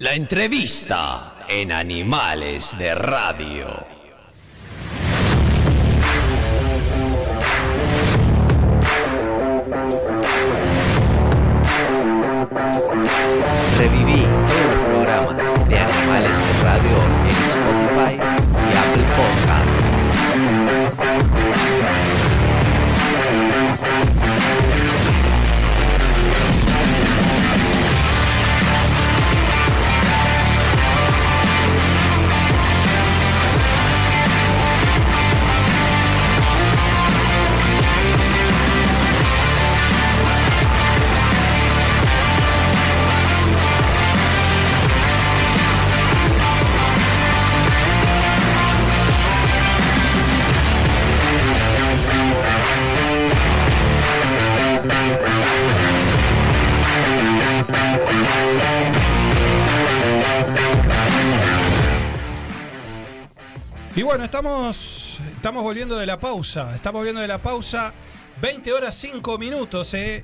La 0.00 0.14
entrevista 0.14 1.36
en 1.48 1.70
Animales 1.70 2.76
de 2.76 2.94
Radio. 2.94 3.66
Reviví 13.78 14.22
todos 14.22 14.66
los 14.70 14.80
programas 14.88 15.68
de 15.68 15.78
Animales 15.78 16.38
de 16.38 16.52
Radio 16.64 16.96
en 17.22 17.36
Spotify 17.46 18.14
y 18.16 18.76
Apple 18.76 19.06
Podcasts. 19.16 19.84
Bueno, 64.04 64.24
estamos, 64.24 65.18
estamos 65.34 65.62
volviendo 65.62 65.96
de 65.96 66.04
la 66.04 66.20
pausa. 66.20 66.74
Estamos 66.74 67.00
volviendo 67.00 67.22
de 67.22 67.28
la 67.28 67.38
pausa. 67.38 67.94
20 68.42 68.72
horas 68.72 68.94
5 68.96 69.38
minutos, 69.38 69.94
eh, 69.94 70.22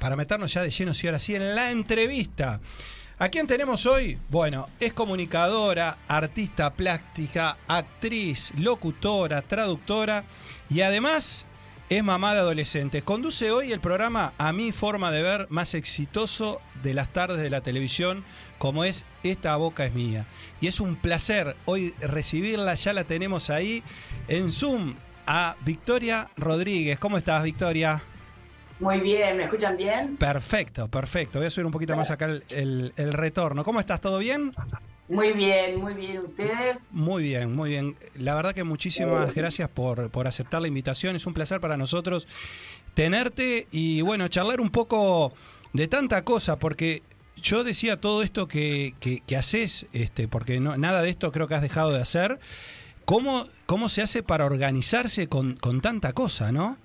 Para 0.00 0.16
meternos 0.16 0.52
ya 0.52 0.62
de 0.62 0.70
lleno, 0.70 0.92
y 1.00 1.06
ahora 1.06 1.18
sí, 1.20 1.36
en 1.36 1.54
la 1.54 1.70
entrevista. 1.70 2.60
¿A 3.18 3.28
quién 3.28 3.46
tenemos 3.46 3.86
hoy? 3.86 4.18
Bueno, 4.30 4.68
es 4.80 4.92
comunicadora, 4.92 5.98
artista 6.08 6.72
plástica, 6.72 7.56
actriz, 7.68 8.52
locutora, 8.56 9.42
traductora 9.42 10.24
y 10.70 10.80
además 10.80 11.46
es 11.88 12.04
mamá 12.04 12.34
de 12.34 12.40
adolescentes. 12.40 13.02
Conduce 13.02 13.50
hoy 13.50 13.72
el 13.72 13.80
programa 13.80 14.32
A 14.36 14.52
mi 14.52 14.72
forma 14.72 15.10
de 15.10 15.22
ver 15.22 15.46
más 15.48 15.74
exitoso 15.74 16.60
de 16.82 16.94
las 16.94 17.12
tardes 17.12 17.40
de 17.40 17.50
la 17.50 17.62
televisión, 17.62 18.24
como 18.58 18.84
es 18.84 19.06
Esta 19.22 19.56
boca 19.56 19.86
es 19.86 19.94
mía. 19.94 20.26
Y 20.60 20.66
es 20.66 20.80
un 20.80 20.96
placer 20.96 21.56
hoy 21.64 21.94
recibirla, 22.00 22.74
ya 22.74 22.92
la 22.92 23.04
tenemos 23.04 23.48
ahí 23.50 23.82
en 24.28 24.50
Zoom 24.52 24.94
a 25.26 25.56
Victoria 25.64 26.28
Rodríguez. 26.36 26.98
¿Cómo 26.98 27.16
estás, 27.16 27.42
Victoria? 27.42 28.02
Muy 28.80 29.00
bien, 29.00 29.38
¿me 29.38 29.44
escuchan 29.44 29.76
bien? 29.76 30.16
Perfecto, 30.16 30.88
perfecto. 30.88 31.38
Voy 31.38 31.46
a 31.46 31.50
subir 31.50 31.66
un 31.66 31.72
poquito 31.72 31.96
más 31.96 32.10
acá 32.10 32.26
el, 32.26 32.92
el 32.96 33.12
retorno. 33.12 33.64
¿Cómo 33.64 33.80
estás? 33.80 34.00
¿Todo 34.00 34.18
bien? 34.18 34.52
Muy 35.08 35.32
bien, 35.32 35.80
muy 35.80 35.94
bien. 35.94 36.18
¿Ustedes? 36.18 36.86
Muy 36.90 37.22
bien, 37.22 37.54
muy 37.54 37.70
bien. 37.70 37.96
La 38.14 38.34
verdad 38.34 38.54
que 38.54 38.64
muchísimas 38.64 39.34
gracias 39.34 39.68
por, 39.70 40.10
por 40.10 40.26
aceptar 40.26 40.60
la 40.60 40.68
invitación. 40.68 41.16
Es 41.16 41.26
un 41.26 41.34
placer 41.34 41.60
para 41.60 41.76
nosotros 41.76 42.28
tenerte 42.94 43.68
y 43.70 44.02
bueno, 44.02 44.28
charlar 44.28 44.60
un 44.60 44.70
poco 44.70 45.32
de 45.72 45.88
tanta 45.88 46.24
cosa, 46.24 46.58
porque 46.58 47.02
yo 47.36 47.64
decía 47.64 48.00
todo 48.00 48.22
esto 48.22 48.48
que, 48.48 48.94
que, 49.00 49.36
haces, 49.36 49.86
este, 49.92 50.28
porque 50.28 50.60
no, 50.60 50.76
nada 50.76 51.02
de 51.02 51.10
esto 51.10 51.32
creo 51.32 51.48
que 51.48 51.54
has 51.54 51.62
dejado 51.62 51.92
de 51.92 52.02
hacer. 52.02 52.38
¿Cómo, 53.04 53.46
cómo 53.64 53.88
se 53.88 54.02
hace 54.02 54.22
para 54.22 54.44
organizarse 54.44 55.28
con, 55.28 55.56
con 55.56 55.80
tanta 55.80 56.12
cosa, 56.12 56.52
no? 56.52 56.76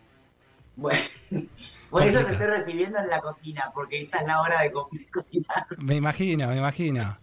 Bueno, 0.78 1.02
por 1.90 2.04
eso 2.04 2.24
te 2.24 2.32
estoy 2.34 2.48
recibiendo 2.48 3.00
en 3.00 3.10
la 3.10 3.20
cocina, 3.20 3.72
porque 3.74 4.02
esta 4.02 4.20
es 4.20 4.28
la 4.28 4.42
hora 4.42 4.62
de 4.62 4.72
cocinar. 5.12 5.66
Me 5.80 5.96
imagino, 5.96 6.48
me 6.48 6.58
imagino. 6.58 7.18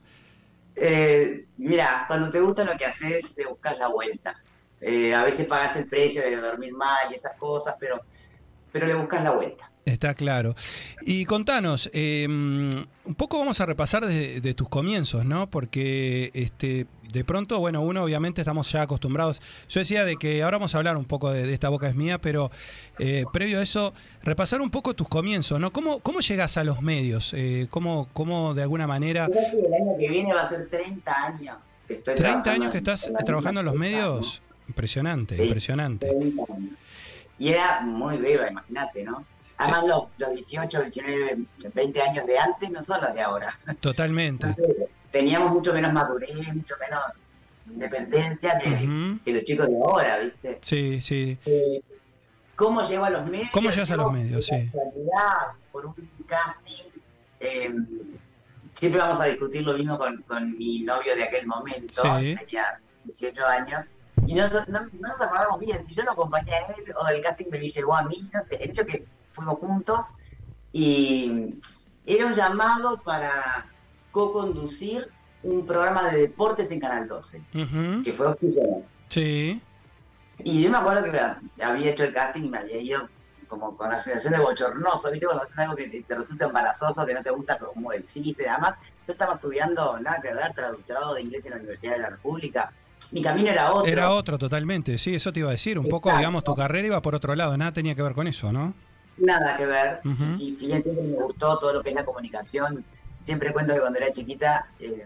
Eh, 0.82 1.44
mira, 1.58 2.04
cuando 2.06 2.30
te 2.30 2.40
gusta 2.40 2.64
lo 2.64 2.74
que 2.74 2.86
haces, 2.86 3.34
te 3.34 3.44
buscas 3.44 3.78
la 3.78 3.88
vuelta. 3.88 4.34
Eh, 4.80 5.14
a 5.14 5.22
veces 5.22 5.46
pagas 5.46 5.76
el 5.76 5.86
precio 5.86 6.22
de 6.22 6.34
dormir 6.36 6.72
mal 6.72 7.10
y 7.10 7.16
esas 7.16 7.36
cosas, 7.36 7.76
pero, 7.78 8.00
pero 8.72 8.86
le 8.86 8.94
buscas 8.94 9.22
la 9.22 9.32
vuelta. 9.32 9.70
Está 9.84 10.14
claro. 10.14 10.54
Y 11.02 11.24
contanos, 11.24 11.90
em, 11.92 12.70
un 13.04 13.14
poco 13.14 13.38
vamos 13.38 13.60
a 13.60 13.66
repasar 13.66 14.06
de, 14.06 14.54
tus 14.54 14.68
comienzos, 14.68 15.24
¿no? 15.24 15.48
Porque 15.48 16.30
este, 16.34 16.86
de 17.10 17.24
pronto, 17.24 17.58
bueno, 17.58 17.80
uno 17.80 18.04
obviamente 18.04 18.42
estamos 18.42 18.70
ya 18.70 18.82
acostumbrados. 18.82 19.40
Yo 19.68 19.80
decía 19.80 20.04
de 20.04 20.16
que 20.16 20.42
ahora 20.42 20.58
vamos 20.58 20.74
a 20.74 20.78
hablar 20.78 20.96
un 20.96 21.06
poco 21.06 21.30
de, 21.30 21.52
esta 21.52 21.70
boca 21.70 21.88
es 21.88 21.94
mía, 21.94 22.18
pero 22.18 22.50
eh, 22.98 23.24
previo 23.32 23.58
a 23.58 23.62
eso, 23.62 23.94
repasar 24.22 24.60
un 24.60 24.70
poco 24.70 24.94
tus 24.94 25.08
comienzos, 25.08 25.58
¿no? 25.58 25.72
¿Cómo, 25.72 26.00
cómo 26.00 26.20
llegas 26.20 26.56
a 26.56 26.64
los 26.64 26.82
medios? 26.82 27.32
Eh, 27.34 27.66
¿cómo, 27.70 28.08
¿Cómo 28.12 28.54
de 28.54 28.62
alguna 28.62 28.86
manera... 28.86 29.26
El 29.26 29.74
año 29.74 29.96
que 29.98 30.08
viene 30.08 30.34
va 30.34 30.42
a 30.42 30.48
ser 30.48 30.68
30 30.68 31.24
años. 31.24 31.56
Que 31.88 32.04
¿30 32.04 32.46
años 32.46 32.70
que 32.70 32.78
estás 32.78 33.10
trabajando 33.24 33.60
en 33.60 33.66
los 33.66 33.74
medios? 33.74 34.42
Impresionante, 34.68 35.42
impresionante. 35.42 36.08
Y 37.40 37.48
era 37.48 37.80
muy 37.80 38.18
viva, 38.18 38.48
imagínate, 38.48 39.02
¿no? 39.02 39.24
Además, 39.60 39.84
los, 39.86 40.04
los 40.16 40.34
18, 40.34 40.82
19, 40.82 41.38
20 41.74 42.02
años 42.02 42.26
de 42.26 42.38
antes 42.38 42.70
no 42.70 42.82
son 42.82 43.02
los 43.02 43.12
de 43.14 43.20
ahora. 43.20 43.58
Totalmente. 43.80 44.54
teníamos 45.10 45.52
mucho 45.52 45.74
menos 45.74 45.92
madurez, 45.92 46.30
mucho 46.54 46.74
menos 46.80 47.02
independencia 47.66 48.58
que, 48.58 49.32
los 49.32 49.44
chicos 49.44 49.68
de 49.68 49.76
ahora, 49.76 50.18
¿viste? 50.18 50.58
Sí, 50.62 51.00
sí. 51.02 51.38
Eh, 51.44 51.82
¿Cómo 52.56 52.82
llego 52.82 53.04
a 53.04 53.10
los 53.10 53.26
medios? 53.26 53.50
¿Cómo 53.52 53.70
llegas 53.70 53.90
a 53.90 53.96
los 53.96 54.12
medios? 54.12 54.46
Sí. 54.46 54.70
Por 55.70 55.86
un 55.86 55.94
casting. 56.26 56.84
Em, 57.38 57.86
siempre 58.72 59.00
vamos 59.00 59.20
a 59.20 59.24
discutir 59.26 59.62
lo 59.62 59.74
mismo 59.74 59.98
con, 59.98 60.22
con 60.22 60.56
mi 60.56 60.80
novio 60.80 61.14
de 61.14 61.24
aquel 61.24 61.46
momento. 61.46 62.02
Tenía 62.02 62.80
18 63.04 63.46
años. 63.46 63.84
Y 64.26 64.34
no, 64.34 64.44
no, 64.68 64.80
nos 65.00 65.20
acordamos 65.20 65.60
bien. 65.60 65.84
Si 65.86 65.94
yo 65.94 66.02
lo 66.02 66.12
acompañé 66.12 66.54
a 66.54 66.66
él 66.66 66.94
o 66.94 67.08
el 67.08 67.22
casting 67.22 67.46
me 67.50 67.58
llegó 67.60 67.94
a 67.94 68.02
mí, 68.02 68.28
no 68.32 68.42
sé. 68.42 68.56
El 68.56 68.70
hecho 68.70 68.86
que 68.86 69.04
fuimos 69.30 69.58
juntos 69.58 70.06
y 70.72 71.58
era 72.06 72.26
un 72.26 72.34
llamado 72.34 73.00
para 73.02 73.66
co-conducir 74.10 75.08
un 75.42 75.66
programa 75.66 76.10
de 76.10 76.20
deportes 76.22 76.70
en 76.70 76.80
Canal 76.80 77.08
12, 77.08 77.42
que 78.04 78.12
fue 78.12 78.26
Oxígeno. 78.26 78.82
Sí. 79.08 79.60
Y 80.44 80.62
yo 80.62 80.70
me 80.70 80.78
acuerdo 80.78 81.10
que 81.10 81.62
había 81.62 81.90
hecho 81.90 82.04
el 82.04 82.12
casting 82.12 82.44
y 82.44 82.48
me 82.48 82.58
había 82.58 82.78
ido 82.78 83.08
como 83.48 83.76
con 83.76 83.90
la 83.90 84.00
sensación 84.00 84.34
de 84.34 84.40
bochornoso, 84.40 85.10
¿viste? 85.10 85.26
Cuando 85.26 85.42
haces 85.42 85.58
algo 85.58 85.74
que 85.74 86.04
te, 86.06 86.14
resulta 86.14 86.46
embarazoso, 86.46 87.04
que 87.04 87.14
no 87.14 87.22
te 87.22 87.30
gusta 87.30 87.58
como 87.58 87.92
existe. 87.92 88.48
Además, 88.48 88.78
yo 89.06 89.12
estaba 89.12 89.34
estudiando, 89.34 89.98
nada 89.98 90.20
que 90.22 90.32
ver, 90.32 90.54
traductorado 90.54 91.14
de 91.14 91.22
inglés 91.22 91.44
en 91.46 91.50
la 91.50 91.56
Universidad 91.56 91.92
de 91.94 91.98
la 91.98 92.10
República. 92.10 92.72
Mi 93.12 93.22
camino 93.22 93.50
era 93.50 93.72
otro. 93.72 93.90
Era 93.90 94.10
otro, 94.12 94.38
totalmente. 94.38 94.98
Sí, 94.98 95.16
eso 95.16 95.32
te 95.32 95.40
iba 95.40 95.48
a 95.48 95.52
decir. 95.52 95.78
Un 95.78 95.88
poco, 95.88 96.16
digamos, 96.16 96.44
tu 96.44 96.54
carrera 96.54 96.86
iba 96.86 97.02
por 97.02 97.14
otro 97.14 97.34
lado. 97.34 97.56
Nada 97.56 97.72
tenía 97.72 97.94
que 97.94 98.02
ver 98.02 98.14
con 98.14 98.28
eso, 98.28 98.52
¿no? 98.52 98.72
Nada 99.20 99.56
que 99.56 99.66
ver. 99.66 100.00
si, 100.36 100.56
bien 100.66 100.82
siempre 100.82 101.04
me 101.04 101.16
gustó 101.16 101.58
todo 101.58 101.72
lo 101.74 101.82
que 101.82 101.90
es 101.90 101.94
la 101.94 102.04
comunicación, 102.04 102.84
siempre 103.22 103.52
cuento 103.52 103.74
que 103.74 103.80
cuando 103.80 103.98
era 103.98 104.12
chiquita, 104.12 104.66
eh, 104.78 105.04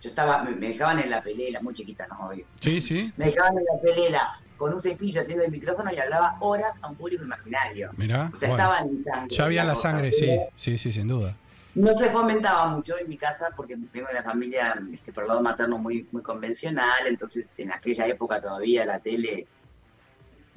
yo 0.00 0.08
estaba, 0.08 0.42
me, 0.42 0.54
dejaban 0.54 0.98
en 0.98 1.10
la 1.10 1.22
pelea, 1.22 1.60
muy 1.60 1.74
chiquita, 1.74 2.06
¿no? 2.08 2.28
Obvio. 2.28 2.44
Sí, 2.60 2.80
sí. 2.80 3.12
Me 3.16 3.26
dejaban 3.26 3.56
en 3.58 3.64
la 3.64 3.80
pelea 3.80 4.40
con 4.56 4.74
un 4.74 4.80
cepillo 4.80 5.20
haciendo 5.20 5.44
el 5.44 5.50
micrófono 5.50 5.92
y 5.92 5.98
hablaba 5.98 6.36
horas 6.40 6.74
a 6.82 6.88
un 6.88 6.96
público 6.96 7.24
imaginario. 7.24 7.90
Mirá. 7.96 8.30
O 8.32 8.36
sea, 8.36 8.50
estaba 8.50 8.78
en 8.78 9.02
sangre. 9.02 9.34
Ya 9.34 9.44
había 9.44 9.64
la, 9.64 9.74
sangre, 9.74 10.12
sí, 10.12 10.38
sí, 10.54 10.78
sí, 10.78 10.92
sin 10.92 11.08
duda. 11.08 11.34
No 11.74 11.94
se 11.94 12.10
fomentaba 12.10 12.66
mucho 12.66 12.98
en 12.98 13.08
mi 13.08 13.16
casa 13.16 13.48
porque 13.56 13.76
vengo 13.76 14.08
de 14.08 14.14
la 14.14 14.22
familia, 14.22 14.80
este, 14.92 15.12
por 15.12 15.24
el 15.24 15.28
lado 15.28 15.42
materno, 15.42 15.78
muy, 15.78 16.06
muy 16.12 16.22
convencional, 16.22 17.06
entonces 17.06 17.50
en 17.56 17.72
aquella 17.72 18.06
época 18.06 18.42
todavía 18.42 18.84
la 18.84 19.00
tele 19.00 19.46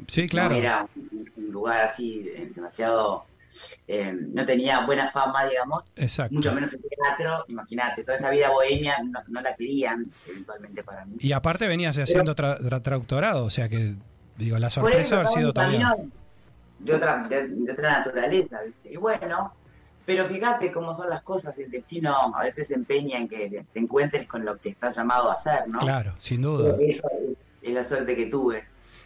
Sí, 0.07 0.27
claro. 0.27 0.55
era 0.55 0.87
un 0.95 1.51
lugar 1.51 1.81
así 1.81 2.27
eh, 2.35 2.51
demasiado. 2.53 3.25
Eh, 3.87 4.13
no 4.13 4.45
tenía 4.45 4.85
buena 4.85 5.11
fama, 5.11 5.45
digamos. 5.45 5.83
Exacto. 5.95 6.35
Mucho 6.35 6.53
menos 6.53 6.73
en 6.73 6.81
teatro. 6.81 7.45
Imagínate, 7.47 8.03
toda 8.03 8.17
esa 8.17 8.29
vida 8.29 8.49
bohemia 8.49 8.97
no, 9.27 9.41
la 9.41 9.55
querían 9.55 10.11
eventualmente 10.27 10.83
para 10.83 11.05
mí. 11.05 11.15
Y 11.19 11.31
aparte 11.31 11.67
venías 11.67 11.97
haciendo 11.97 12.35
traductorado, 12.35 13.45
o 13.45 13.49
sea 13.49 13.69
que, 13.69 13.95
digo, 14.37 14.59
la 14.59 14.69
sorpresa 14.69 15.15
haber 15.15 15.27
sido 15.29 15.53
también. 15.53 15.83
De 16.79 16.93
otra, 16.93 17.27
de, 17.29 17.71
otra 17.71 17.99
naturaleza, 17.99 18.61
¿viste? 18.61 18.93
Y 18.93 18.97
bueno, 18.97 19.53
pero 20.05 20.27
fíjate 20.27 20.71
cómo 20.71 20.95
son 20.95 21.09
las 21.09 21.23
cosas, 21.23 21.57
el 21.57 21.71
destino 21.71 22.13
a 22.35 22.43
veces 22.43 22.67
se 22.67 22.75
empeña 22.75 23.17
en 23.17 23.27
que 23.27 23.65
te 23.71 23.79
encuentres 23.79 24.27
con 24.27 24.45
lo 24.45 24.57
que 24.57 24.69
estás 24.69 24.97
llamado 24.97 25.31
a 25.31 25.35
hacer, 25.35 25.67
¿no? 25.67 25.79
Claro, 25.79 26.13
sin 26.17 26.41
duda. 26.41 26.75
Eso 26.79 27.07
es 27.61 27.73
la 27.73 27.83
suerte 27.83 28.15
que 28.15 28.27
tuve. 28.27 28.65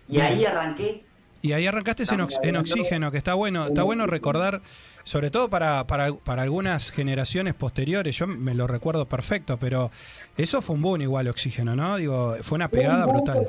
Y 0.10 0.20
ahí 0.20 0.46
arranqué 0.46 1.04
Y 1.42 1.52
ahí 1.54 1.68
arrancaste 1.68 2.04
en, 2.14 2.28
en, 2.44 2.56
oxígeno, 2.56 3.12
que 3.12 3.18
está 3.18 3.34
bueno, 3.34 3.68
está 3.68 3.84
bueno 3.84 4.08
recordar, 4.08 4.62
sobre 5.04 5.32
todo 5.32 5.50
para, 5.50 5.86
para, 5.88 6.14
para, 6.14 6.42
algunas 6.44 6.92
generaciones 6.92 7.54
posteriores, 7.54 8.18
yo 8.18 8.28
me 8.28 8.54
lo 8.54 8.68
recuerdo 8.68 9.06
perfecto, 9.06 9.58
pero 9.58 9.92
eso 10.38 10.62
fue 10.62 10.76
un 10.76 10.82
boom 10.82 11.02
igual 11.02 11.28
oxígeno, 11.28 11.76
¿no? 11.76 11.98
Digo, 11.98 12.36
fue 12.42 12.56
una 12.56 12.68
pegada 12.68 13.06
brutal. 13.06 13.48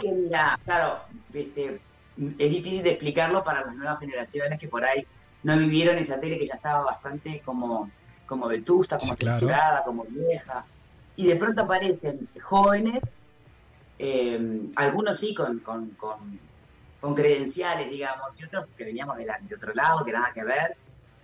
claro, 0.64 1.00
este, 1.32 1.80
es 2.38 2.50
difícil 2.50 2.82
de 2.82 2.90
explicarlo 2.90 3.42
para 3.42 3.64
las 3.64 3.74
nuevas 3.74 3.98
generaciones 3.98 4.58
que 4.58 4.68
por 4.68 4.84
ahí 4.84 5.06
no 5.42 5.56
vivieron 5.56 5.96
esa 5.96 6.20
tele 6.20 6.38
que 6.38 6.46
ya 6.46 6.54
estaba 6.54 6.84
bastante 6.84 7.40
como, 7.44 7.90
como 8.26 8.46
vetusta, 8.46 8.98
como 8.98 9.12
estructurada, 9.12 9.82
como 9.84 10.04
vieja. 10.04 10.64
Y 11.16 11.26
de 11.26 11.36
pronto 11.36 11.62
aparecen 11.62 12.28
jóvenes, 12.42 13.02
eh, 13.98 14.60
algunos 14.76 15.18
sí 15.18 15.34
con, 15.34 15.58
con, 15.60 15.90
con, 15.90 16.38
credenciales, 17.00 17.90
digamos, 17.90 18.38
y 18.40 18.44
otros 18.44 18.66
que 18.76 18.84
veníamos 18.84 19.16
de, 19.16 19.24
de, 19.24 19.54
otro 19.54 19.74
lado, 19.74 20.04
que 20.04 20.12
nada 20.12 20.30
que 20.32 20.44
ver, 20.44 20.76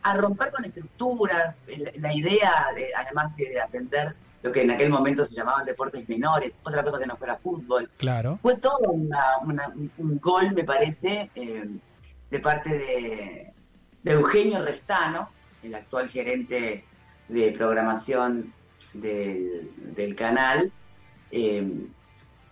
a 0.03 0.17
romper 0.17 0.53
con 0.53 0.65
estructuras, 0.65 1.59
la, 1.97 2.15
idea, 2.15 2.67
de, 2.75 2.95
además 2.95 3.37
de 3.37 3.61
atender 3.61 4.15
lo 4.43 4.53
que 4.53 4.63
en 4.63 4.71
aquel 4.71 4.91
momento 4.91 5.25
se 5.25 5.35
llamaban 5.35 5.67
deportes 5.67 6.09
menores, 6.09 6.53
otra 6.63 6.85
cosa 6.85 6.99
que 7.01 7.07
no 7.07 7.17
fuera 7.17 7.37
fútbol. 7.37 7.91
Claro. 7.97 8.39
Fue 8.43 8.57
todo 8.59 8.79
un 8.93 10.19
gol, 10.21 10.53
me 10.53 10.63
parece, 10.63 11.31
eh, 11.35 11.69
de 12.31 12.39
parte 12.39 12.71
de, 12.71 13.53
Eugenio 14.05 14.63
Restano, 14.65 15.31
el 15.65 15.75
actual 15.75 16.09
gerente 16.09 16.85
de 17.29 17.53
programación 17.53 18.53
del, 18.93 20.15
canal, 20.17 20.71
eh, 21.33 21.69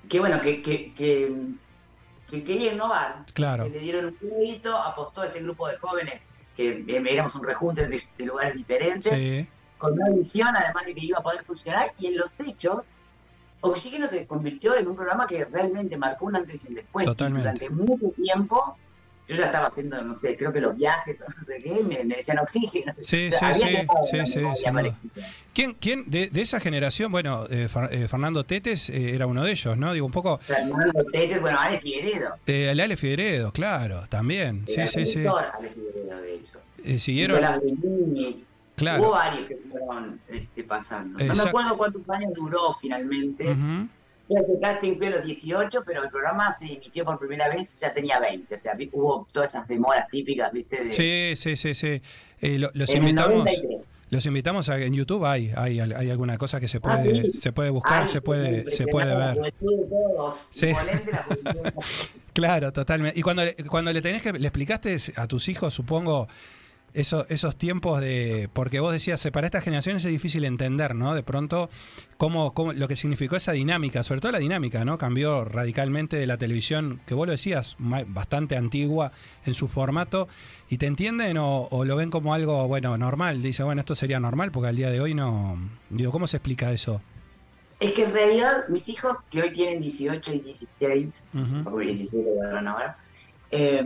que 0.08 0.18
bueno, 0.18 0.40
que, 0.40 0.62
que, 0.62 1.32
quería 2.30 2.72
innovar. 2.72 3.24
Claro. 3.32 3.68
le 3.68 3.78
dieron 3.78 4.06
un 4.06 4.14
crédito, 4.14 4.76
apostó 4.76 5.22
a 5.22 5.26
este 5.26 5.40
grupo 5.40 5.68
de 5.68 5.76
jóvenes, 5.76 6.28
que 6.56 6.84
éramos 7.06 7.34
un 7.34 7.44
rejunte 7.44 7.86
de, 7.86 8.02
de 8.16 8.24
lugares 8.26 8.54
diferentes. 8.54 9.12
Sí 9.12 9.48
con 9.84 9.92
una 10.00 10.10
visión 10.10 10.48
además 10.56 10.86
de 10.86 10.94
que 10.94 11.04
iba 11.04 11.18
a 11.18 11.22
poder 11.22 11.44
funcionar 11.44 11.92
y 11.98 12.06
en 12.06 12.16
los 12.16 12.40
hechos 12.40 12.84
Oxígeno 13.60 14.08
se 14.08 14.26
convirtió 14.26 14.74
en 14.76 14.88
un 14.88 14.94
programa 14.94 15.26
que 15.26 15.44
realmente 15.46 15.96
marcó 15.96 16.26
un 16.26 16.36
antes 16.36 16.62
y 16.64 16.68
un 16.68 16.74
después. 16.74 17.06
Durante 17.16 17.70
mucho 17.70 18.10
tiempo 18.10 18.76
yo 19.26 19.36
ya 19.36 19.46
estaba 19.46 19.68
haciendo, 19.68 20.02
no 20.02 20.14
sé, 20.14 20.36
creo 20.36 20.52
que 20.52 20.60
los 20.60 20.76
viajes 20.76 21.20
o 21.22 21.24
no 21.24 21.44
sé 21.46 21.58
qué, 21.58 21.82
me, 21.82 22.04
decían 22.04 22.38
oxígeno. 22.38 22.92
Sí, 23.00 23.30
sí, 23.30 23.46
sí, 23.54 24.26
sí, 24.26 24.40
sí, 24.54 24.70
¿Quién, 25.54 25.74
quién 25.74 26.10
de, 26.10 26.28
esa 26.34 26.60
generación, 26.60 27.10
bueno, 27.10 27.46
eh, 27.48 27.68
eh, 27.90 28.08
Fernando 28.08 28.44
Tetes 28.44 28.90
eh, 28.90 29.14
era 29.14 29.26
uno 29.26 29.42
de 29.44 29.52
ellos, 29.52 29.78
¿no? 29.78 29.92
Digo, 29.94 30.04
un 30.04 30.12
poco... 30.12 30.38
Fernando 30.38 31.04
Tetes, 31.10 31.40
bueno, 31.40 31.58
Ale 31.58 31.80
Figueredo. 31.80 32.34
el 32.46 32.80
Ale 32.80 32.96
Figueredo, 32.96 33.52
claro, 33.52 34.04
también. 34.08 34.64
sí, 34.66 34.86
sí, 34.86 35.06
sí. 35.06 35.24
Ale 35.26 35.70
Figueredo, 35.70 36.20
de 36.20 36.34
hecho. 36.34 36.60
siguieron... 36.98 37.42
Hubo 38.76 39.10
varios 39.12 39.46
que 39.46 39.56
fueron 39.56 40.20
este, 40.28 40.64
pasando. 40.64 41.24
No 41.24 41.34
me 41.34 41.42
acuerdo 41.42 41.76
cuántos 41.76 42.10
años 42.10 42.34
duró 42.34 42.76
finalmente. 42.80 43.52
Uh 43.52 43.88
ese 44.28 44.58
casting 44.58 44.96
fue 44.96 45.08
a 45.08 45.10
los 45.10 45.24
18, 45.24 45.82
pero 45.84 46.02
el 46.02 46.10
programa 46.10 46.54
se 46.58 46.66
emitió 46.66 47.04
por 47.04 47.18
primera 47.18 47.48
vez, 47.48 47.78
ya 47.78 47.92
tenía 47.92 48.18
20. 48.18 48.54
O 48.54 48.58
sea, 48.58 48.76
hubo 48.92 49.28
todas 49.32 49.50
esas 49.54 49.68
demoras 49.68 50.08
típicas, 50.08 50.52
¿viste? 50.52 50.84
De, 50.84 50.92
sí, 50.92 51.34
sí, 51.36 51.56
sí, 51.56 51.74
sí. 51.74 52.02
Eh, 52.40 52.58
los, 52.58 52.94
invitamos, 52.94 53.48
los 54.10 54.26
invitamos 54.26 54.68
a, 54.68 54.78
en 54.78 54.92
YouTube, 54.92 55.24
hay, 55.24 55.52
hay, 55.56 55.80
hay 55.80 56.10
alguna 56.10 56.36
cosa 56.36 56.60
que 56.60 56.68
se 56.68 56.78
puede, 56.78 57.20
ah, 57.20 57.30
se 57.32 57.52
puede 57.52 57.70
buscar, 57.70 58.06
se 58.06 58.20
puede, 58.20 58.70
se 58.70 58.86
puede 58.86 59.14
ver. 59.14 59.54
Sí. 60.50 60.72
claro, 62.34 62.70
totalmente. 62.72 63.18
Y 63.18 63.22
cuando, 63.22 63.44
cuando 63.70 63.92
le 63.92 64.02
tenés 64.02 64.22
que, 64.22 64.32
le 64.32 64.46
explicaste 64.46 64.96
a 65.16 65.26
tus 65.26 65.48
hijos, 65.48 65.72
supongo, 65.72 66.28
eso, 66.94 67.26
esos 67.28 67.56
tiempos 67.56 68.00
de. 68.00 68.48
Porque 68.52 68.78
vos 68.78 68.92
decías, 68.92 69.28
para 69.32 69.48
estas 69.48 69.64
generaciones 69.64 70.04
es 70.04 70.12
difícil 70.12 70.44
entender, 70.44 70.94
¿no? 70.94 71.14
De 71.14 71.24
pronto, 71.24 71.68
cómo, 72.16 72.54
cómo, 72.54 72.72
lo 72.72 72.86
que 72.86 72.94
significó 72.94 73.34
esa 73.34 73.52
dinámica, 73.52 74.04
sobre 74.04 74.20
todo 74.20 74.30
la 74.30 74.38
dinámica, 74.38 74.84
¿no? 74.84 74.96
Cambió 74.96 75.44
radicalmente 75.44 76.16
de 76.16 76.26
la 76.26 76.38
televisión, 76.38 77.00
que 77.04 77.14
vos 77.14 77.26
lo 77.26 77.32
decías, 77.32 77.76
bastante 77.78 78.56
antigua 78.56 79.10
en 79.44 79.54
su 79.54 79.66
formato, 79.66 80.28
y 80.70 80.78
te 80.78 80.86
entienden 80.86 81.36
o, 81.36 81.84
lo 81.84 81.96
ven 81.96 82.10
como 82.10 82.32
algo, 82.32 82.66
bueno, 82.68 82.96
normal. 82.96 83.42
Dice, 83.42 83.64
bueno, 83.64 83.80
esto 83.80 83.96
sería 83.96 84.20
normal, 84.20 84.52
porque 84.52 84.68
al 84.68 84.76
día 84.76 84.90
de 84.90 85.00
hoy 85.00 85.14
no. 85.14 85.58
Digo, 85.90 86.12
¿cómo 86.12 86.28
se 86.28 86.36
explica 86.36 86.70
eso? 86.70 87.02
Es 87.80 87.92
que 87.92 88.04
en 88.04 88.12
realidad, 88.12 88.68
mis 88.68 88.88
hijos, 88.88 89.18
que 89.30 89.42
hoy 89.42 89.52
tienen 89.52 89.82
18 89.82 90.32
y 90.32 90.38
16, 90.40 91.24
uh 91.34 91.78
16 91.78 92.24
ahora, 92.66 92.96
eh, 93.50 93.84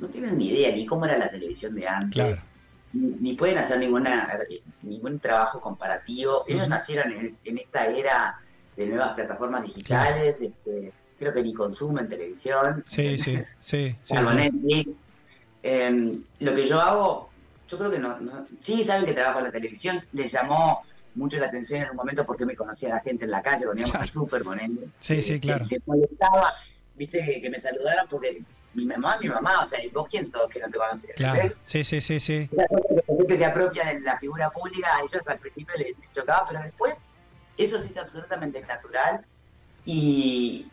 no 0.00 0.08
tienen 0.08 0.38
ni 0.38 0.48
idea 0.48 0.74
ni 0.74 0.86
cómo 0.86 1.04
era 1.04 1.18
la 1.18 1.30
televisión 1.30 1.74
de 1.74 1.88
antes, 1.88 2.44
ni, 2.92 3.34
pueden 3.34 3.56
hacer 3.56 3.78
ninguna 3.78 4.28
ningún 4.82 5.18
trabajo 5.18 5.60
comparativo. 5.60 6.44
Ellos 6.46 6.68
nacieron 6.68 7.36
en, 7.42 7.58
esta 7.58 7.86
era 7.86 8.38
de 8.76 8.86
nuevas 8.86 9.14
plataformas 9.14 9.62
digitales, 9.62 10.36
este, 10.40 10.92
creo 11.18 11.32
que 11.32 11.42
ni 11.42 11.54
consumen 11.54 12.08
televisión. 12.08 12.84
Sí, 12.86 13.18
sí, 13.18 13.38
sí. 13.60 13.96
sí 14.02 14.14
Netflix. 14.14 15.06
Em, 15.62 16.22
lo 16.40 16.54
que 16.54 16.68
yo 16.68 16.80
hago, 16.80 17.30
yo 17.68 17.78
creo 17.78 17.90
que 17.90 17.98
no, 17.98 18.18
sí 18.60 18.82
saben 18.84 19.06
que 19.06 19.14
trabajo 19.14 19.38
en 19.38 19.44
la 19.46 19.52
televisión, 19.52 19.98
les 20.12 20.32
llamó 20.32 20.82
mucho 21.14 21.38
la 21.38 21.46
atención 21.46 21.82
en 21.82 21.90
un 21.90 21.96
momento 21.96 22.26
porque 22.26 22.44
me 22.44 22.56
conocía 22.56 22.88
la 22.88 23.00
gente 23.00 23.24
en 23.24 23.30
la 23.30 23.42
calle, 23.42 23.64
cuando 23.64 23.82
íbamos 23.82 24.00
al 24.00 24.08
súper, 24.08 24.42
Sí, 24.98 25.22
sí, 25.22 25.40
claro. 25.40 25.66
Que, 25.68 25.80
molestaba, 25.86 26.52
viste, 26.96 27.40
que 27.40 27.50
me 27.50 27.60
saludaran 27.60 28.06
porque 28.08 28.42
mi 28.74 28.86
mamá, 28.86 29.18
mi 29.20 29.28
mamá, 29.28 29.62
o 29.62 29.66
sea, 29.66 29.80
vos 29.92 30.08
quién 30.08 30.26
sos 30.26 30.48
que 30.48 30.60
no 30.60 30.70
te 30.70 30.78
conoces. 30.78 31.14
Claro, 31.14 31.54
sí, 31.62 31.84
sí, 31.84 32.00
sí, 32.00 32.20
sí. 32.20 32.48
que 33.28 33.38
se 33.38 33.44
apropia 33.44 33.84
de 33.84 34.00
la 34.00 34.18
figura 34.18 34.50
pública, 34.50 34.96
a 34.96 35.02
ellos 35.02 35.28
al 35.28 35.38
principio 35.38 35.74
les, 35.76 35.94
chocaba, 36.12 36.46
pero 36.48 36.62
después 36.62 36.96
eso 37.56 37.78
sí 37.78 37.88
es 37.90 37.96
absolutamente 37.96 38.60
natural 38.62 39.26
y 39.84 40.68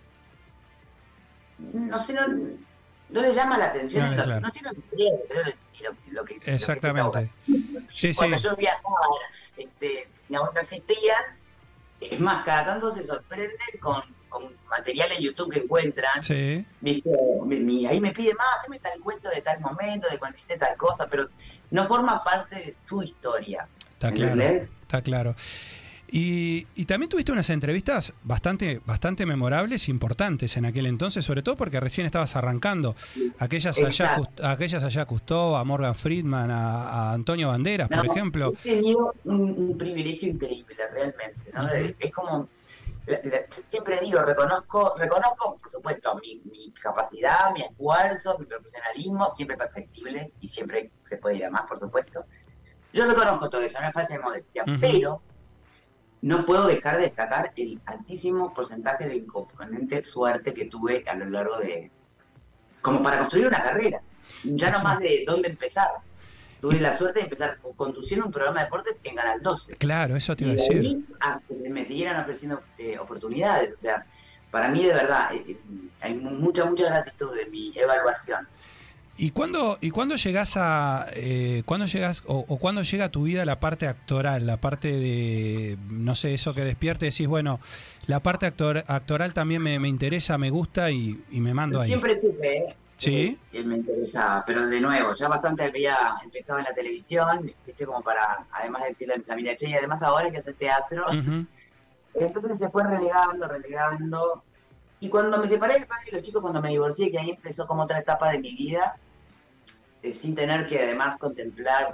no 1.58 2.00
sé, 2.00 2.14
no, 2.14 2.28
no 2.28 3.22
les 3.22 3.36
llama 3.36 3.58
la 3.58 3.66
atención, 3.66 4.16
no, 4.16 4.40
no 4.40 4.52
tienen 4.52 4.84
idea 4.94 5.12
de 5.28 5.56
lo, 5.84 5.96
lo, 6.12 6.26
que 6.26 6.40
Exactamente. 6.46 7.30
sí, 7.92 8.14
Cuando 8.14 8.38
yo 8.38 8.56
viajaba, 8.56 9.08
este, 9.58 10.08
no, 10.30 10.52
no 10.54 10.60
existían, 10.62 11.24
es 12.00 12.20
más, 12.20 12.46
cada 12.46 12.66
tanto 12.66 12.92
se 12.92 13.04
sorprenden 13.04 13.80
con 13.82 14.04
con 14.30 14.44
material 14.70 15.12
en 15.12 15.22
YouTube 15.22 15.52
que 15.52 15.60
encuentran, 15.60 16.24
sí. 16.24 16.66
¿viste? 16.80 17.10
ahí 17.90 18.00
me 18.00 18.12
pide 18.12 18.34
más, 18.36 18.48
hazme 18.64 18.80
tal 18.80 19.00
cuento 19.02 19.30
de 19.30 19.42
tal 19.42 19.60
momento, 19.60 20.08
de 20.10 20.18
cuando 20.18 20.38
hiciste 20.38 20.58
tal 20.58 20.78
cosa, 20.78 21.08
pero 21.08 21.28
no 21.72 21.88
forma 21.88 22.24
parte 22.24 22.56
de 22.56 22.72
su 22.72 23.04
historia. 23.04 23.68
Está 23.92 24.12
claro. 24.12 24.42
Está 24.42 25.02
claro. 25.02 25.36
Y, 26.12 26.66
y, 26.76 26.86
también 26.86 27.08
tuviste 27.08 27.32
unas 27.32 27.50
entrevistas 27.52 28.14
bastante, 28.24 28.82
bastante 28.84 29.28
memorables, 29.28 29.90
importantes 29.90 30.58
en 30.58 30.66
aquel 30.66 30.88
entonces, 30.88 31.24
sobre 31.24 31.44
todo 31.44 31.56
porque 31.56 31.80
recién 31.80 32.08
estabas 32.08 32.36
arrancando. 32.36 32.96
Aquellas 33.38 33.78
allá, 33.78 34.20
aquellas 34.44 34.84
allá 34.84 35.06
Custó, 35.06 35.56
a 35.56 35.64
Morgan 35.64 35.94
Friedman, 35.94 36.50
a, 36.50 37.14
Antonio 37.14 37.50
Banderas, 37.50 37.90
por 37.90 38.06
ejemplo. 38.08 38.54
He 38.64 38.78
tenido 38.78 39.14
un, 39.26 39.78
privilegio 39.78 40.30
increíble, 40.30 40.76
realmente. 40.92 41.52
¿no? 41.54 41.70
Es 42.00 42.12
como 42.12 42.50
siempre 43.68 44.00
digo, 44.02 44.22
reconozco, 44.22 44.96
reconozco, 44.98 45.58
por 45.58 45.70
supuesto, 45.70 46.16
mi, 46.16 46.72
capacidad, 46.82 47.52
mi 47.54 47.64
esfuerzo, 47.64 48.38
mi 48.38 48.46
profesionalismo, 48.46 49.34
siempre 49.34 49.58
perfectible 49.58 50.34
y 50.40 50.48
siempre 50.48 50.92
se 51.04 51.18
puede 51.18 51.38
ir 51.38 51.46
a 51.46 51.50
más, 51.50 51.64
por 51.64 51.80
supuesto. 51.80 52.26
Yo 52.94 53.06
reconozco 53.06 53.50
todo 53.50 53.62
eso, 53.62 53.80
no 53.82 53.88
es 53.88 53.94
falta 53.94 54.14
de 54.14 54.20
modestia, 54.20 54.64
pero 54.80 55.22
no 56.22 56.46
puedo 56.46 56.68
dejar 56.68 56.98
de 56.98 57.04
destacar 57.04 57.54
el 57.56 57.82
altísimo 57.86 58.54
porcentaje 58.54 59.08
de 59.08 59.26
componente 59.26 60.04
suerte 60.04 60.54
que 60.54 60.66
tuve 60.66 61.04
a 61.08 61.16
lo 61.16 61.26
largo 61.26 61.58
de... 61.58 61.92
como 62.82 63.02
para 63.04 63.20
construir 63.20 63.48
una 63.48 63.62
carrera, 63.62 64.02
ya 64.44 64.72
no 64.72 64.84
más 64.84 65.00
de 65.00 65.24
dónde 65.26 65.50
empezar 65.50 65.90
tuve 66.60 66.80
la 66.80 66.94
suerte 66.94 67.20
de 67.20 67.26
empezar 67.26 67.58
conduciendo 67.76 68.26
un 68.26 68.32
programa 68.32 68.60
de 68.60 68.66
deportes 68.66 68.98
en 69.04 69.16
Canal 69.16 69.42
12. 69.42 69.78
Claro, 69.78 70.16
eso 70.16 70.36
te 70.36 70.44
iba 70.44 70.54
a 70.54 70.56
decir. 70.56 71.06
que 71.48 71.70
me 71.70 71.84
siguieran 71.84 72.22
ofreciendo 72.22 72.62
eh, 72.78 72.98
oportunidades. 73.00 73.74
O 73.74 73.78
sea, 73.78 74.06
para 74.52 74.70
mí 74.70 74.84
de 74.84 74.94
verdad, 74.94 75.34
eh, 75.34 75.44
eh, 75.48 75.58
hay 76.02 76.16
mucha, 76.16 76.66
mucha 76.66 76.86
gratitud 76.86 77.36
de 77.36 77.46
mi 77.48 77.72
evaluación. 77.76 78.48
¿Y 79.22 79.32
cuándo, 79.32 79.78
y 79.82 79.90
cuándo 79.90 80.16
llegas 80.16 80.54
a, 80.56 81.08
eh, 81.14 81.64
cuándo 81.66 81.88
llegas, 81.88 82.24
o, 82.26 82.46
o, 82.48 82.58
cuándo 82.58 82.84
llega 82.84 83.06
a 83.06 83.10
tu 83.10 83.24
vida 83.24 83.44
la 83.44 83.60
parte 83.60 83.86
actoral, 83.86 84.48
la 84.48 84.56
parte 84.56 84.94
de, 84.94 85.78
no 85.90 86.16
sé, 86.16 86.34
eso 86.34 86.56
que 86.56 86.62
despierte, 86.62 87.08
decís, 87.08 87.28
bueno, 87.28 87.60
la 88.08 88.22
parte 88.22 88.46
actor, 88.46 88.86
actoral 88.88 89.34
también 89.34 89.62
me, 89.62 89.78
me 89.78 89.90
interesa, 89.90 90.38
me 90.38 90.50
gusta 90.50 90.90
y, 90.92 91.22
y 91.32 91.42
me 91.42 91.54
mando 91.54 91.82
ahí? 91.82 91.88
Siempre 91.88 92.20
supe, 92.22 92.74
Sí. 93.00 93.40
Que 93.50 93.64
me 93.64 93.78
interesaba, 93.78 94.44
pero 94.46 94.68
de 94.68 94.82
nuevo, 94.82 95.14
ya 95.14 95.30
bastante 95.30 95.64
había 95.64 96.18
empezado 96.22 96.60
en 96.60 96.66
la 96.66 96.74
televisión, 96.74 97.54
viste, 97.66 97.86
como 97.86 98.02
para, 98.02 98.46
además 98.52 98.82
de 98.82 98.88
decirle 98.90 99.14
a 99.14 99.18
mi 99.18 99.24
familia, 99.24 99.56
che, 99.56 99.70
y 99.70 99.74
además 99.74 100.04
ahora 100.04 100.26
hay 100.26 100.32
que 100.32 100.40
hacer 100.40 100.56
teatro. 100.56 101.06
Entonces 102.14 102.58
se 102.60 102.70
fue 102.70 102.84
relegando, 102.84 103.48
relegando, 103.48 104.44
Y 105.00 105.08
cuando 105.08 105.38
me 105.38 105.48
separé 105.48 105.76
del 105.76 105.88
padre 105.88 106.12
de 106.12 106.18
los 106.18 106.26
chicos, 106.26 106.42
cuando 106.42 106.62
me 106.62 106.70
divorcié, 106.70 107.10
que 107.10 107.20
ahí 107.20 107.30
empezó 107.30 107.66
como 107.66 107.84
otra 107.84 108.00
etapa 108.00 108.32
de 108.32 108.40
mi 108.40 108.54
vida, 108.54 108.98
eh, 110.04 110.12
sin 110.12 110.36
tener 110.36 110.68
que 110.68 110.84
además 110.84 111.18
contemplar 111.18 111.94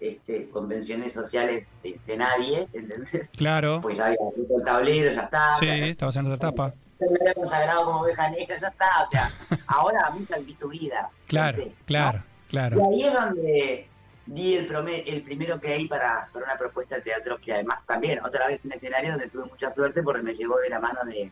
este, 0.00 0.48
convenciones 0.48 1.12
sociales 1.12 1.66
de, 1.82 2.16
nadie, 2.16 2.68
¿entendés? 2.72 3.28
Claro. 3.36 3.80
Pues 3.82 3.98
ya 3.98 4.06
había 4.06 4.18
el 4.38 4.64
tablero, 4.64 5.10
ya 5.10 5.24
está. 5.24 5.54
Sí, 5.56 5.68
estabas 5.68 6.16
en 6.16 6.26
otra 6.26 6.36
etapa. 6.36 6.74
Me 7.10 7.18
había 7.20 7.34
consagrado 7.34 7.84
como 7.84 8.00
oveja 8.00 8.28
negra, 8.30 8.58
ya 8.58 8.68
está. 8.68 8.86
O 9.06 9.10
sea, 9.10 9.30
ahora 9.66 10.06
a 10.06 10.10
mí 10.10 10.24
salví 10.28 10.54
tu 10.54 10.68
vida. 10.68 11.08
Claro, 11.26 11.56
pensé, 11.58 11.74
claro, 11.86 12.18
¿no? 12.18 12.24
claro. 12.48 12.76
Y 12.78 12.94
ahí 12.94 13.04
es 13.04 13.12
donde 13.12 13.88
di 14.26 14.54
el, 14.54 14.68
prome- 14.68 15.02
el 15.06 15.22
primero 15.22 15.60
que 15.60 15.72
hay 15.72 15.88
para, 15.88 16.28
para 16.32 16.44
una 16.46 16.56
propuesta 16.56 16.96
de 16.96 17.02
teatro 17.02 17.38
que 17.38 17.52
además 17.52 17.80
también, 17.86 18.20
otra 18.24 18.46
vez 18.46 18.64
un 18.64 18.72
escenario 18.72 19.10
donde 19.12 19.28
tuve 19.28 19.44
mucha 19.46 19.70
suerte 19.72 20.02
porque 20.02 20.22
me 20.22 20.34
llegó 20.34 20.58
de 20.58 20.68
la 20.70 20.78
mano 20.78 21.00
de, 21.04 21.30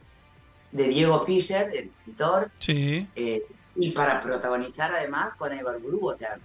de 0.73 0.89
Diego 0.89 1.25
Fischer, 1.25 1.69
el 1.69 1.85
escritor, 1.85 2.50
Sí, 2.59 3.07
eh, 3.15 3.43
y 3.77 3.93
para 3.93 4.21
protagonizar 4.21 4.93
además 4.93 5.35
con 5.37 5.53
Eva 5.53 5.75
Gurú, 5.77 6.09
o 6.11 6.19
sea, 6.19 6.37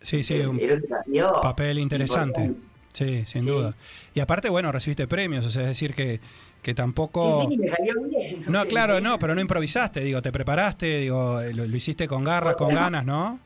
sí, 0.00 0.22
sí, 0.22 0.40
un 0.40 0.58
papel 1.42 1.78
interesante. 1.78 2.40
importante. 2.42 2.70
Sí, 2.92 3.24
sin 3.24 3.42
Sí. 3.42 3.48
duda. 3.48 3.74
Y 4.14 4.20
aparte, 4.20 4.48
bueno, 4.48 4.72
recibiste 4.72 5.06
premios, 5.06 5.46
o 5.46 5.50
sea, 5.50 5.62
es 5.62 5.68
decir, 5.68 5.94
que, 5.94 6.20
que 6.62 6.74
tampoco... 6.74 7.46
Sí, 7.48 7.54
sí, 7.54 7.56
me 7.58 7.68
salió 7.68 7.94
bien. 8.02 8.44
No, 8.48 8.64
claro, 8.66 9.00
no, 9.00 9.18
pero 9.18 9.34
no 9.34 9.40
improvisaste, 9.40 10.00
digo, 10.00 10.20
te 10.22 10.30
preparaste, 10.32 10.98
digo, 10.98 11.40
lo, 11.54 11.66
lo 11.66 11.76
hiciste 11.76 12.06
con 12.06 12.22
garras, 12.24 12.54
con 12.56 12.70
ganas, 12.74 13.04
¿no? 13.04 13.40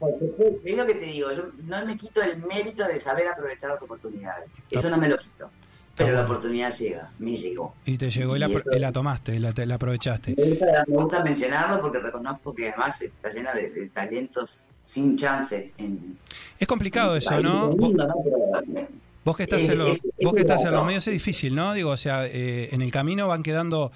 Es 0.64 0.76
lo 0.76 0.86
que 0.86 0.94
te 0.94 1.06
digo, 1.06 1.30
yo 1.32 1.44
no 1.64 1.86
me 1.86 1.96
quito 1.96 2.22
el 2.22 2.38
mérito 2.42 2.84
de 2.84 3.00
saber 3.00 3.28
aprovechar 3.28 3.70
las 3.70 3.82
oportunidades. 3.82 4.48
Eso 4.70 4.90
no 4.90 4.96
me 4.96 5.08
lo 5.08 5.16
quito. 5.18 5.50
Pero 5.96 6.10
la 6.12 6.24
oportunidad 6.24 6.74
llega, 6.74 7.08
me 7.20 7.36
llegó. 7.36 7.72
Y 7.84 7.96
te 7.96 8.10
llegó 8.10 8.34
y 8.34 8.40
la, 8.40 8.48
Y 8.48 8.54
eso- 8.54 8.64
y 8.72 8.78
la 8.80 8.90
tomaste, 8.90 9.36
y 9.36 9.38
la, 9.38 9.52
te- 9.52 9.64
la 9.64 9.76
aprovechaste. 9.76 10.34
Me 10.36 10.44
gusta, 10.50 10.84
me 10.88 10.96
gusta 10.96 11.22
mencionarlo 11.22 11.80
porque 11.80 12.00
reconozco 12.00 12.52
que 12.52 12.70
además 12.70 13.00
está 13.00 13.30
llena 13.30 13.52
de, 13.54 13.70
de 13.70 13.88
talentos 13.90 14.60
sin 14.82 15.16
chance. 15.16 15.72
En, 15.78 16.18
Es 16.58 16.66
complicado 16.66 17.14
eso, 17.16 17.30
Ahí, 17.32 17.44
¿no? 17.44 17.70
lindo, 17.78 18.08
¿no? 18.08 18.14
Pero, 18.24 18.88
vos 19.24 19.36
que 19.36 19.44
estás, 19.44 19.62
es- 19.62 19.68
en, 19.70 19.78
los, 19.78 19.88
es- 19.96 20.04
es 20.04 20.24
vos 20.24 20.34
que 20.34 20.40
estás 20.40 20.64
en 20.64 20.72
los 20.72 20.80
¿no? 20.80 20.86
medios 20.86 21.06
es 21.06 21.12
difícil, 21.12 21.54
¿no? 21.54 21.72
Digo, 21.74 21.90
o 21.90 21.96
sea, 21.96 22.26
eh, 22.26 22.68
en 22.72 22.82
el 22.82 22.90
camino 22.90 23.28
van 23.28 23.42
quedando 23.42 23.90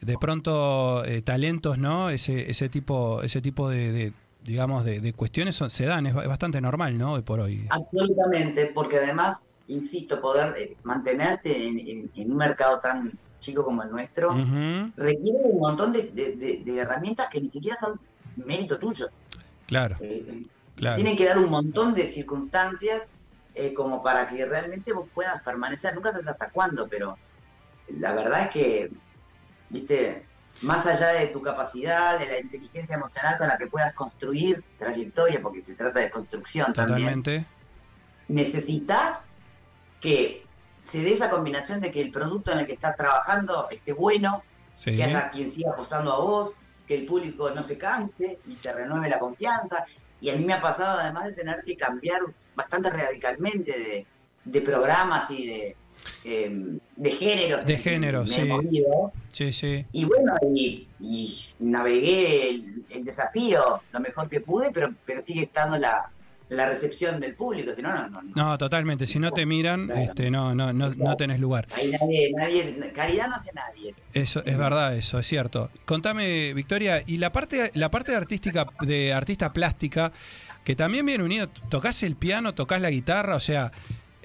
de 0.00 0.18
pronto 0.18 1.04
eh, 1.04 1.22
talentos, 1.22 1.78
¿no? 1.78 2.10
Ese, 2.10 2.50
ese 2.50 2.68
tipo, 2.68 3.22
ese 3.22 3.40
tipo 3.40 3.68
de, 3.70 3.92
de, 3.92 4.12
digamos, 4.44 4.84
de, 4.84 5.00
de 5.00 5.12
cuestiones 5.12 5.54
son- 5.56 5.70
se 5.70 5.86
dan, 5.86 6.06
es 6.06 6.14
ba- 6.14 6.26
bastante 6.26 6.60
normal, 6.60 6.98
¿no? 6.98 7.14
Hoy 7.14 7.22
por 7.22 7.40
hoy. 7.40 7.66
Absolutamente, 7.70 8.70
porque 8.74 8.98
además, 8.98 9.46
insisto, 9.68 10.20
poder 10.20 10.54
eh, 10.58 10.76
mantenerte 10.82 11.66
en, 11.66 11.78
en- 11.78 12.10
en 12.14 12.30
un 12.30 12.36
mercado 12.36 12.80
tan 12.80 13.12
chico 13.40 13.62
como 13.64 13.82
el 13.82 13.90
nuestro 13.90 14.30
requiere 14.96 15.38
un 15.44 15.58
montón 15.60 15.92
de, 15.92 16.62
herramientas 16.78 17.28
que 17.30 17.40
ni 17.42 17.50
siquiera 17.50 17.76
son 17.78 18.00
mérito 18.36 18.78
tuyo. 18.78 19.08
Claro, 19.66 19.96
eh, 20.00 20.44
claro. 20.76 20.96
Tienen 20.96 21.14
que 21.16 21.26
dar 21.26 21.38
un 21.38 21.50
montón 21.50 21.94
de 21.94 22.06
circunstancias 22.06 23.02
eh, 23.54 23.72
como 23.74 24.02
para 24.02 24.28
que 24.28 24.44
realmente 24.46 24.92
vos 24.92 25.08
puedas 25.14 25.42
permanecer. 25.42 25.94
Nunca 25.94 26.12
sabes 26.12 26.28
hasta 26.28 26.50
cuándo, 26.50 26.88
pero 26.88 27.16
la 27.88 28.12
verdad 28.12 28.42
es 28.42 28.50
que, 28.50 28.90
viste, 29.70 30.26
más 30.62 30.86
allá 30.86 31.08
de 31.08 31.26
tu 31.28 31.42
capacidad, 31.42 32.18
de 32.18 32.26
la 32.26 32.40
inteligencia 32.40 32.94
emocional 32.96 33.36
con 33.38 33.48
la 33.48 33.58
que 33.58 33.66
puedas 33.66 33.92
construir 33.94 34.62
trayectoria, 34.78 35.40
porque 35.42 35.62
se 35.62 35.74
trata 35.74 36.00
de 36.00 36.10
construcción 36.10 36.72
también, 36.72 37.22
Totalmente. 37.22 37.46
necesitas 38.28 39.26
que 40.00 40.44
se 40.82 41.02
dé 41.02 41.12
esa 41.12 41.30
combinación 41.30 41.80
de 41.80 41.90
que 41.90 42.00
el 42.00 42.10
producto 42.10 42.52
en 42.52 42.58
el 42.58 42.66
que 42.66 42.74
estás 42.74 42.96
trabajando 42.96 43.68
esté 43.70 43.92
bueno, 43.92 44.42
Sí. 44.74 44.96
que 44.96 45.04
haya 45.04 45.30
quien 45.30 45.50
siga 45.50 45.70
apostando 45.70 46.12
a 46.12 46.18
vos, 46.18 46.60
que 46.86 46.96
el 46.96 47.06
público 47.06 47.50
no 47.50 47.62
se 47.62 47.78
canse 47.78 48.38
y 48.46 48.56
te 48.56 48.72
renueve 48.72 49.08
la 49.08 49.18
confianza. 49.18 49.86
Y 50.24 50.30
a 50.30 50.36
mí 50.36 50.44
me 50.46 50.54
ha 50.54 50.62
pasado 50.62 51.00
además 51.00 51.26
de 51.26 51.32
tener 51.34 51.62
que 51.66 51.76
cambiar 51.76 52.22
bastante 52.54 52.88
radicalmente 52.88 53.78
de, 53.78 54.06
de 54.46 54.60
programas 54.62 55.30
y 55.30 55.46
de, 55.46 55.76
eh, 56.24 56.78
de 56.96 57.10
géneros. 57.10 57.66
De 57.66 57.74
he 57.74 58.26
sí. 58.26 58.50
Sí, 59.30 59.52
sí. 59.52 59.84
Y 59.92 60.06
bueno, 60.06 60.34
y, 60.54 60.88
y 60.98 61.36
navegué 61.58 62.48
el, 62.48 62.84
el 62.88 63.04
desafío 63.04 63.82
lo 63.92 64.00
mejor 64.00 64.30
que 64.30 64.40
pude, 64.40 64.70
pero, 64.72 64.94
pero 65.04 65.20
sigue 65.20 65.42
estando 65.42 65.76
la, 65.76 66.10
la 66.54 66.66
recepción 66.68 67.20
del 67.20 67.34
público. 67.34 67.72
Si 67.74 67.82
no, 67.82 67.92
no, 68.08 68.22
no. 68.22 68.22
no. 68.34 68.58
Totalmente. 68.58 69.06
Si 69.06 69.18
no 69.18 69.32
te 69.32 69.46
miran, 69.46 69.86
Claro. 69.86 70.00
este, 70.00 70.30
no, 70.30 70.54
no, 70.54 70.72
no, 70.72 70.90
no 70.90 71.16
tenés 71.16 71.40
lugar. 71.40 71.66
Ahí 71.74 71.90
nadie, 71.90 72.32
nadie, 72.36 72.92
caridad 72.94 73.28
no 73.28 73.36
hace 73.36 73.50
nadie. 73.52 73.94
Eso 74.12 74.42
es 74.44 74.56
verdad, 74.58 74.96
eso 74.96 75.18
es 75.18 75.26
cierto. 75.26 75.70
Contame, 75.84 76.54
Victoria, 76.54 77.02
y 77.06 77.18
la 77.18 77.32
parte, 77.32 77.70
la 77.74 77.90
parte 77.90 78.14
artística 78.14 78.66
de 78.80 79.12
artista 79.12 79.52
plástica, 79.52 80.12
que 80.64 80.74
también 80.76 81.04
viene 81.04 81.22
unido. 81.24 81.48
¿Tocás 81.68 82.02
el 82.02 82.16
piano, 82.16 82.54
tocas 82.54 82.80
la 82.80 82.90
guitarra? 82.90 83.36
O 83.36 83.40
sea, 83.40 83.70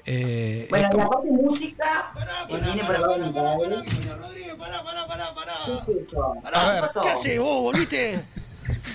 eh, 0.06 0.66
Bueno, 0.70 0.86
es 0.88 0.94
la 0.94 0.98
como- 0.98 1.10
parte 1.10 1.26
de 1.28 1.32
música 1.42 2.12
que 2.48 2.56
tiene 2.56 2.84
probado 2.84 3.18
mi 3.18 3.32
padre. 3.32 3.76
Rodríguez, 4.18 4.54
pará, 4.54 4.82
pará, 4.82 5.06
pará, 5.06 5.34
pará. 5.34 5.52
¿Qué 5.66 5.74
es 5.92 6.02
eso? 6.08 6.34
Pará, 6.42 6.60
A 6.68 6.72
ver, 6.72 6.80
pasó? 6.80 7.02
¿Qué 7.02 7.08
haces 7.10 7.38
vos? 7.38 7.62
¿Volviste? 7.62 8.20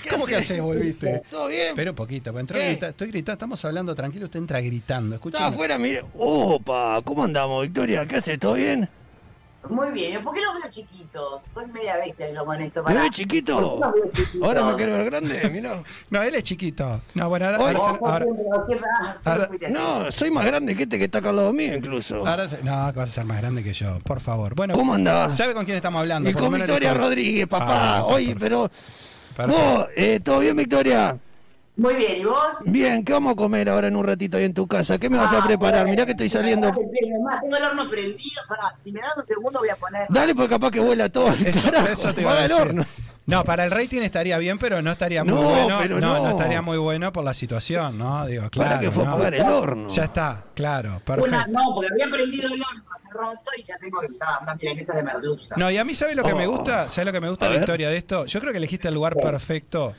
¿Cómo 0.09 0.25
que 0.25 0.35
haces, 0.35 0.61
volviste? 0.61 1.21
¿Todo 1.29 1.47
bien? 1.47 1.67
Espera 1.69 1.91
un 1.91 1.95
poquito, 1.95 2.31
pues 2.31 2.41
entró 2.41 2.59
¿Qué? 2.59 2.65
grita- 2.71 2.89
estoy 2.89 3.07
gritando, 3.09 3.33
estamos 3.33 3.65
hablando 3.65 3.95
tranquilo, 3.95 4.25
usted 4.25 4.39
entra 4.39 4.61
gritando. 4.61 5.15
Escucha. 5.15 5.37
Estaba 5.37 5.53
afuera, 5.53 5.77
mire. 5.77 6.03
Opa, 6.17 7.01
¿cómo 7.03 7.23
andamos, 7.23 7.63
Victoria? 7.63 8.05
¿Qué 8.07 8.17
haces? 8.17 8.39
¿Todo 8.39 8.53
bien? 8.53 8.89
Muy 9.67 9.89
bien, 9.89 10.23
¿por 10.23 10.31
qué 10.35 10.41
los 10.41 10.53
veo 10.61 10.69
chiquitos? 10.69 11.41
Soy 11.51 11.65
media 11.71 11.97
bestia, 11.97 12.29
lo. 12.33 12.45
¿Me 12.45 13.09
chiquito? 13.09 13.79
¿Por 13.79 13.79
qué 13.79 13.79
los 13.79 13.93
veo 13.95 14.11
chiquitos? 14.13 14.47
Ahora 14.47 14.63
me 14.63 14.75
quiero 14.75 14.91
ver 14.93 15.05
grande, 15.05 15.49
mirá. 15.51 15.81
No, 16.11 16.21
él 16.21 16.35
es 16.35 16.43
chiquito. 16.43 17.01
No, 17.15 17.29
bueno, 17.29 17.47
ahora, 17.47 17.57
ahora, 17.57 17.79
Vos 17.79 17.87
ahora- 18.03 18.25
siempre- 18.25 18.43
vos 18.43 18.67
siempre- 18.67 18.87
ah. 19.25 19.69
No, 19.71 20.11
soy 20.11 20.29
más 20.29 20.45
grande 20.45 20.75
que 20.75 20.83
este 20.83 20.99
que 20.99 21.05
está 21.05 21.17
acá 21.17 21.29
al 21.31 21.37
lado 21.37 21.51
mío, 21.51 21.73
incluso. 21.73 22.27
ahora 22.27 22.47
se- 22.47 22.61
no, 22.61 22.93
que 22.93 22.99
vas 22.99 23.09
a 23.09 23.13
ser 23.13 23.25
más 23.25 23.37
grande 23.41 23.63
que 23.63 23.73
yo, 23.73 23.97
por 24.01 24.19
favor. 24.19 24.53
Bueno, 24.53 24.75
¿Cómo 24.75 24.93
andás? 24.93 25.35
¿Sabe 25.35 25.55
con 25.55 25.65
quién 25.65 25.77
estamos 25.77 25.99
hablando? 25.99 26.29
Y 26.29 26.33
Por 26.33 26.43
lo 26.43 26.49
con 26.51 26.59
Victoria 26.59 26.93
Rodríguez, 26.93 27.47
papá. 27.47 27.97
Ah, 27.97 28.03
Oye, 28.05 28.35
pero. 28.39 28.69
Perfecto. 29.35 29.61
Vos, 29.61 29.87
eh, 29.95 30.19
¿todo 30.21 30.39
bien, 30.39 30.55
Victoria? 30.55 31.17
Muy 31.77 31.93
bien, 31.95 32.21
¿y 32.21 32.23
vos? 32.23 32.37
Bien, 32.65 33.03
¿qué 33.03 33.11
vamos 33.11 33.33
a 33.33 33.35
comer 33.35 33.69
ahora 33.69 33.87
en 33.87 33.97
un 33.97 34.05
ratito 34.05 34.37
ahí 34.37 34.45
en 34.45 34.53
tu 34.53 34.65
casa? 34.65 34.97
¿Qué 34.97 35.09
me 35.09 35.17
vas 35.17 35.33
a 35.33 35.39
Ah, 35.39 35.43
preparar? 35.45 35.81
bueno, 35.81 35.91
Mirá 35.91 36.05
que 36.05 36.11
estoy 36.11 36.29
saliendo. 36.29 36.71
Tengo 36.71 37.57
el 37.57 37.63
horno 37.63 37.89
prendido. 37.89 38.41
Pará, 38.47 38.73
si 38.81 38.91
me 38.93 39.01
das 39.01 39.11
un 39.17 39.25
segundo 39.27 39.59
voy 39.59 39.69
a 39.69 39.75
poner. 39.75 40.07
Dale, 40.09 40.33
porque 40.33 40.49
capaz 40.51 40.71
que 40.71 40.79
vuela 40.79 41.09
todo. 41.09 41.27
el 41.33 41.45
Eso, 41.47 41.67
eso 41.91 42.13
te 42.13 42.21
iba 42.21 42.31
a 42.31 42.33
Apaga 42.33 42.45
el 42.45 42.49
decir. 42.49 42.61
horno. 42.67 42.85
No, 43.27 43.43
para 43.43 43.65
el 43.65 43.71
rating 43.71 44.01
estaría 44.01 44.37
bien, 44.37 44.59
pero 44.59 44.81
no 44.83 44.91
estaría 44.91 45.23
muy 45.23 45.33
No, 45.33 45.41
bueno. 45.49 45.77
pero 45.81 45.99
no, 45.99 46.17
no. 46.23 46.29
estaría 46.29 46.61
muy 46.61 46.77
bueno 46.77 47.11
por 47.11 47.23
la 47.23 47.33
situación, 47.33 47.97
¿no? 47.97 48.25
Digo, 48.27 48.47
claro. 48.51 48.69
Para 48.69 48.79
que 48.81 48.91
fue 48.91 49.03
a 49.03 49.07
¿no? 49.07 49.11
apagar 49.13 49.33
el 49.35 49.41
horno. 49.41 49.89
Ya 49.89 50.03
está, 50.03 50.43
claro, 50.53 50.89
Una, 50.89 50.99
perfecto. 50.99 51.47
no, 51.47 51.73
porque 51.73 51.89
había 51.91 52.07
prendido 52.15 52.47
el 52.53 52.61
horno 52.61 52.83
hace 52.93 53.07
rato 53.09 53.51
y 53.57 53.63
ya 53.63 53.77
tengo 53.79 53.99
que 54.01 54.05
estar 54.07 54.29
unas 54.43 54.57
milanesas 54.61 54.95
de 54.95 55.03
merluza. 55.03 55.55
No, 55.57 55.71
y 55.71 55.77
a 55.77 55.83
mí, 55.83 55.95
¿sabes 55.95 56.15
lo 56.15 56.23
que 56.23 56.35
me 56.35 56.45
Oh. 56.45 56.51
gusta? 56.51 56.87
¿Sabes 56.87 57.07
lo 57.07 57.11
que 57.13 57.21
me 57.21 57.29
gusta 57.29 57.45
de 57.45 57.49
la 57.49 57.55
ver. 57.55 57.63
historia 57.63 57.89
de 57.89 57.97
esto? 57.97 58.25
Yo 58.27 58.39
creo 58.39 58.51
que 58.51 58.57
elegiste 58.59 58.87
el 58.89 58.93
lugar 58.93 59.15
perfecto. 59.15 59.95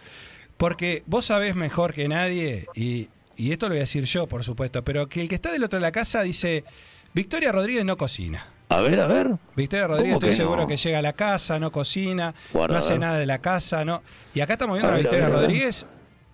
Porque 0.56 1.02
vos 1.06 1.25
sabés 1.26 1.54
mejor 1.56 1.92
que 1.92 2.09
nadie, 2.09 2.66
y, 2.75 3.09
y 3.37 3.50
esto 3.52 3.66
lo 3.66 3.71
voy 3.71 3.78
a 3.78 3.80
decir 3.80 4.04
yo, 4.04 4.26
por 4.28 4.45
supuesto, 4.45 4.83
pero 4.85 5.09
que 5.09 5.21
el 5.21 5.28
que 5.28 5.35
está 5.35 5.50
del 5.50 5.64
otro 5.64 5.78
de 5.78 5.83
la 5.83 5.92
casa 5.92 6.23
dice: 6.23 6.64
Victoria 7.12 7.50
Rodríguez 7.52 7.85
no 7.85 7.97
cocina. 7.97 8.47
A 8.68 8.80
ver, 8.80 8.99
a 9.00 9.06
ver. 9.06 9.30
Victoria 9.54 9.87
Rodríguez, 9.87 10.14
¿Cómo 10.14 10.20
estoy 10.26 10.30
que 10.30 10.37
seguro 10.37 10.62
no? 10.62 10.66
que 10.66 10.76
llega 10.76 10.99
a 10.99 11.02
la 11.02 11.12
casa, 11.12 11.58
no 11.61 11.70
cocina, 11.70 12.35
Guarda, 12.52 12.75
no 12.75 12.78
hace 12.80 12.99
nada 12.99 13.16
de 13.18 13.26
la 13.26 13.38
casa, 13.38 13.85
no. 13.85 14.02
Y 14.35 14.40
acá 14.40 14.54
estamos 14.54 14.75
viendo 14.76 14.90
A 14.92 14.94
a, 14.96 14.99
Victoria 14.99 15.26
a 15.26 15.28
ver, 15.28 15.37
a 15.37 15.40
ver. 15.40 15.46
Rodríguez, 15.49 15.87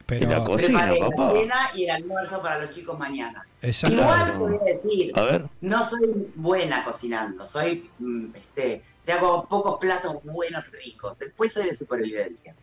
pero. 0.07 0.25
Y 0.25 0.27
la 0.29 0.45
cocina, 0.45 0.79
Preparé 0.89 1.01
la 1.01 1.11
papá. 1.11 1.33
cena 1.39 1.55
y 1.75 1.85
el 1.85 1.91
almuerzo 1.91 2.43
para 2.43 2.59
los 2.61 2.71
chicos 2.71 2.99
mañana. 2.99 3.47
Exacto. 3.61 3.97
Igual 4.01 4.33
te 4.33 4.39
voy 4.39 4.57
a 4.57 4.65
decir, 4.65 5.13
A 5.15 5.23
ver. 5.25 5.45
no 5.61 5.85
soy 5.85 6.09
buena 6.37 6.85
cocinando, 6.85 7.47
soy, 7.47 7.89
mm, 7.99 8.25
este, 8.35 8.83
te 9.05 9.13
hago 9.13 9.47
pocos 9.49 9.79
platos 9.79 10.17
buenos, 10.25 10.65
ricos. 10.73 11.19
Después 11.19 11.53
soy 11.53 11.67
de 11.67 11.77
supervivencia. 11.77 12.55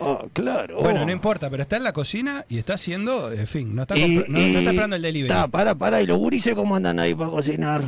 Ah, 0.00 0.24
claro. 0.32 0.80
Bueno, 0.80 1.04
no 1.04 1.10
importa, 1.12 1.50
pero 1.50 1.62
está 1.64 1.76
en 1.76 1.84
la 1.84 1.92
cocina 1.92 2.44
y 2.48 2.58
está 2.58 2.74
haciendo, 2.74 3.30
en 3.32 3.46
fin, 3.46 3.74
no 3.74 3.82
está, 3.82 3.96
Y- 3.96 4.24
no, 4.28 4.38
está 4.38 4.70
esperando 4.70 4.96
el 4.96 5.02
delivery. 5.02 5.32
Está, 5.32 5.48
para, 5.48 5.74
para. 5.74 6.00
¿Y 6.02 6.06
los 6.06 6.18
gurises 6.18 6.54
cómo 6.54 6.74
andan 6.76 6.98
ahí 7.00 7.14
para 7.14 7.30
cocinar? 7.30 7.82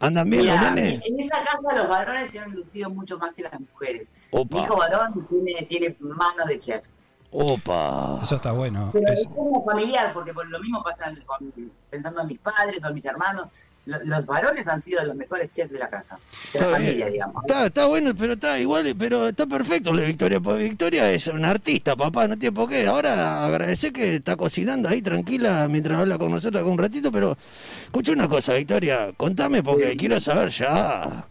¿Andan 0.00 0.30
bien 0.30 0.42
Mira, 0.42 0.54
los 0.62 0.72
nenes? 0.72 1.02
en 1.06 1.20
esta 1.20 1.38
casa 1.44 1.76
los 1.76 1.88
varones 1.88 2.30
se 2.30 2.38
han 2.38 2.52
lucido 2.52 2.88
mucho 2.90 3.18
más 3.18 3.34
que 3.34 3.42
las 3.42 3.60
mujeres. 3.60 4.08
Opa. 4.30 4.56
Mi 4.56 4.62
hijo 4.64 4.76
varón 4.76 5.26
tiene, 5.28 5.62
tiene 5.66 5.96
mano 6.00 6.44
de 6.46 6.58
chef. 6.58 6.82
Opa. 7.30 8.18
Eso 8.22 8.36
está 8.36 8.52
bueno. 8.52 8.90
Pero 8.92 9.12
es- 9.12 9.20
es 9.20 9.26
como 9.28 9.64
familiar, 9.64 10.12
porque 10.12 10.32
por 10.32 10.48
lo 10.48 10.58
mismo 10.58 10.82
pasa 10.82 11.04
con- 11.26 11.52
pensando 11.90 12.22
en 12.22 12.28
mis 12.28 12.38
padres 12.38 12.82
o 12.82 12.88
en 12.88 12.94
mis 12.94 13.04
hermanos. 13.04 13.48
Lo- 13.86 14.04
Los 14.04 14.26
varones 14.26 14.66
han 14.66 14.80
sido 14.80 15.02
los 15.04 15.16
mejores 15.16 15.52
chefs 15.52 15.72
de 15.72 15.78
la 15.78 15.88
casa, 15.88 16.18
de 16.52 16.60
la 16.60 16.66
familia, 16.70 17.08
digamos. 17.08 17.42
Está, 17.44 17.66
está 17.66 17.86
bueno, 17.86 18.12
pero 18.14 18.34
está 18.34 18.58
igual, 18.58 18.94
pero 18.98 19.28
está 19.28 19.46
perfecto 19.46 19.92
lo 19.92 20.00
de 20.02 20.06
Victoria, 20.08 20.38
porque 20.38 20.64
Victoria 20.64 21.10
es 21.10 21.26
una 21.28 21.50
artista, 21.50 21.96
papá, 21.96 22.28
no 22.28 22.36
tiene 22.38 22.54
por 22.54 22.68
qué. 22.68 22.86
Ahora 22.86 23.44
agradecer 23.44 23.92
que 23.92 24.16
está 24.16 24.36
cocinando 24.36 24.88
ahí 24.88 25.00
tranquila 25.02 25.66
mientras 25.68 25.98
habla 25.98 26.18
con 26.18 26.30
nosotros 26.30 26.60
acá 26.62 26.70
un 26.70 26.78
ratito, 26.78 27.10
pero 27.10 27.36
escucha 27.84 28.12
una 28.12 28.28
cosa, 28.28 28.54
Victoria, 28.54 29.12
contame 29.16 29.62
porque 29.62 29.96
quiero 29.96 30.20
saber 30.20 30.50
ya. 30.50 31.24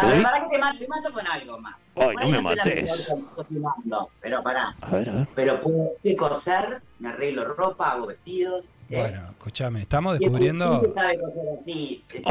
Para, 0.00 0.22
para 0.22 0.40
que 0.44 0.48
te 0.54 0.58
mato, 0.58 0.78
te 0.78 0.88
mato 0.88 1.12
con 1.12 1.26
algo 1.26 1.58
más. 1.58 1.74
Ay, 1.98 2.14
no 2.14 2.26
me 2.26 2.32
la 2.32 2.42
mates. 2.64 3.08
Pero 4.20 4.42
pará. 4.42 4.74
A 4.82 4.90
ver, 4.90 5.08
a 5.10 5.12
ver. 5.14 5.28
Pero 5.34 5.60
puedo 5.62 5.92
coser, 6.18 6.82
me 6.98 7.08
arreglo 7.08 7.54
ropa, 7.54 7.92
hago 7.92 8.06
vestidos. 8.06 8.66
eh, 8.90 8.98
Bueno, 9.00 9.22
escúchame, 9.30 9.82
estamos 9.82 10.18
descubriendo. 10.18 10.92
sabe 10.94 11.14
este, 11.14 12.22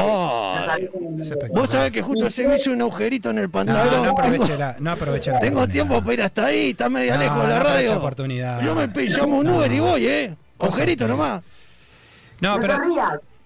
no 1.00 1.22
espectacular. 1.22 1.50
Vos 1.52 1.70
sabés 1.70 1.90
que 1.92 2.02
justo 2.02 2.30
se 2.30 2.46
me 2.46 2.56
hizo 2.56 2.70
un 2.72 2.80
agujerito 2.82 3.30
en 3.30 3.38
el 3.38 3.44
No, 3.46 3.50
pantalón. 3.50 3.90
no 3.90 4.56
la, 4.56 4.76
no 4.78 4.90
aproveche 4.92 5.32
la 5.32 5.40
Tengo 5.40 5.66
tiempo 5.66 6.00
para 6.00 6.14
ir 6.14 6.22
hasta 6.22 6.46
ahí, 6.46 6.70
está 6.70 6.88
media 6.88 7.14
No, 7.14 7.20
lejos 7.22 7.42
de 7.42 7.48
la 7.48 7.48
no 7.48 7.56
aproveche 7.60 7.86
radio. 7.88 7.98
oportunidad. 7.98 8.62
Yo 8.62 8.74
me 8.74 8.86
llamo 8.86 9.38
un 9.38 9.46
No. 9.46 9.56
Uber 9.56 9.72
y 9.72 9.80
voy, 9.80 10.06
¿eh? 10.06 10.36
Agujerito 10.58 11.08
nomás. 11.08 11.42
No, 12.40 12.56
No 12.56 12.60
pero 12.60 12.78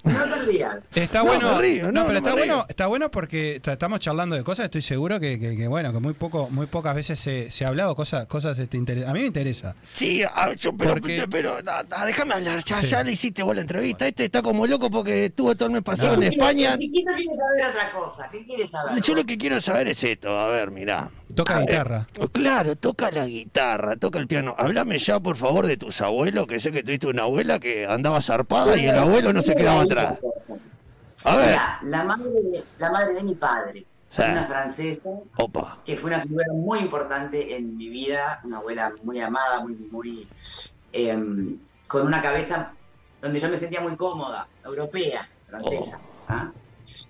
no 0.05 0.25
te 0.25 0.43
rías. 0.47 0.79
está 0.95 1.19
No, 1.19 1.25
bueno. 1.27 1.57
me 1.57 1.63
río, 1.63 1.85
no, 1.87 1.93
no, 1.93 2.07
pero 2.07 2.19
está 2.19 2.33
bueno, 2.33 2.67
está 2.69 2.87
bueno 2.87 3.11
porque 3.11 3.61
ta- 3.63 3.73
estamos 3.75 4.01
charlando 4.01 4.37
de 4.37 4.43
cosas. 4.45 4.65
Estoy 4.67 4.83
seguro 4.83 5.21
que, 5.21 5.39
que- 5.39 5.57
que, 5.57 5.69
bueno, 5.69 5.93
que 5.93 6.01
muy 6.01 6.15
poco, 6.15 6.49
muy 6.51 6.67
pocas 6.67 6.95
veces 6.95 7.19
se, 7.21 7.51
se 7.51 7.65
ha 7.65 7.69
hablado 7.69 7.95
cosas, 7.95 8.27
cosas 8.27 8.59
este, 8.59 8.79
A 8.79 9.13
mí 9.13 9.21
me 9.21 9.27
interesa. 9.27 9.75
Sí, 9.93 10.23
a- 10.23 10.55
yo, 10.55 10.73
pero, 10.77 10.93
Porque- 10.93 11.27
pero, 11.31 11.63
da- 11.63 11.83
da, 11.83 12.05
déjame 12.07 12.35
hablar, 12.35 12.63
ya, 12.65 12.77
Sí. 12.83 12.87
ya 12.89 13.03
le 13.03 13.13
hiciste 13.13 13.43
vos 13.43 13.55
la 13.55 13.63
entrevista. 13.63 14.07
Este 14.07 14.25
está 14.25 14.43
como 14.43 14.67
loco 14.67 14.89
porque 14.91 15.27
estuvo 15.27 15.55
todo 15.55 15.67
el 15.67 15.73
mes 15.75 15.83
pasado 15.83 16.17
No. 16.17 16.23
en 16.23 16.33
España. 16.33 16.75
El 16.75 16.81
chiquito 16.81 17.13
quiere 17.15 17.35
saber 17.37 17.67
otra 17.71 17.91
cosa. 17.93 18.29
¿Qué 18.31 18.45
quiere 18.45 18.69
saber? 18.69 19.01
Yo 19.03 19.15
lo 19.15 19.25
que 19.25 19.37
quiero 19.39 19.61
saber 19.61 19.89
es 19.89 20.03
esto, 20.05 20.39
a 20.39 20.49
ver, 20.51 20.71
mirá. 20.71 21.11
Toca 21.35 21.57
A 21.57 21.59
ver, 21.61 21.69
guitarra. 21.69 22.07
Claro, 22.33 22.77
toca 22.77 23.11
la 23.11 23.27
guitarra, 23.27 23.97
toca 23.97 24.19
el 24.19 24.27
piano. 24.27 24.55
Háblame 24.59 24.99
ya, 24.99 25.21
por 25.21 25.37
favor, 25.37 25.67
de 25.67 25.77
tus 25.77 26.01
abuelos, 26.01 26.47
que 26.47 26.61
sé 26.61 26.73
que 26.73 26.83
tuviste 26.83 27.07
una 27.07 27.23
abuela 27.23 27.59
que 27.59 27.87
andaba 27.87 28.21
zarpada 28.21 28.77
y 28.77 28.87
el 28.87 28.99
abuelo 28.99 29.33
no 29.33 29.43
se 29.43 29.55
quedaba 29.55 29.83
atrás. 29.83 30.19
A 31.25 31.37
ver, 31.37 31.47
Mira, 31.49 31.79
la 31.83 32.05
madre, 32.05 32.31
de, 32.31 32.65
la 32.79 32.91
madre 32.91 33.15
de 33.15 33.23
mi 33.23 33.35
padre, 33.35 33.85
Sí. 34.11 34.23
una 34.23 34.45
francesa 34.47 35.09
opa. 35.37 35.79
que 35.85 35.97
fue 35.97 36.11
una 36.11 36.21
figura 36.21 36.47
muy 36.53 36.81
importante 36.81 37.57
en 37.57 37.77
mi 37.77 37.89
vida, 37.89 38.41
una 38.43 38.57
abuela 38.57 38.93
muy 39.05 39.21
amada, 39.21 39.61
muy, 39.61 39.75
muy 39.93 40.27
em, 40.93 41.59
con 41.87 42.07
una 42.07 42.21
cabeza 42.21 42.73
donde 43.23 43.39
yo 43.39 43.49
me 43.49 43.57
sentía 43.57 43.81
muy 43.81 43.95
cómoda, 43.97 44.49
europea, 44.65 45.29
francesa. 45.47 46.01
¿ah? 46.29 46.51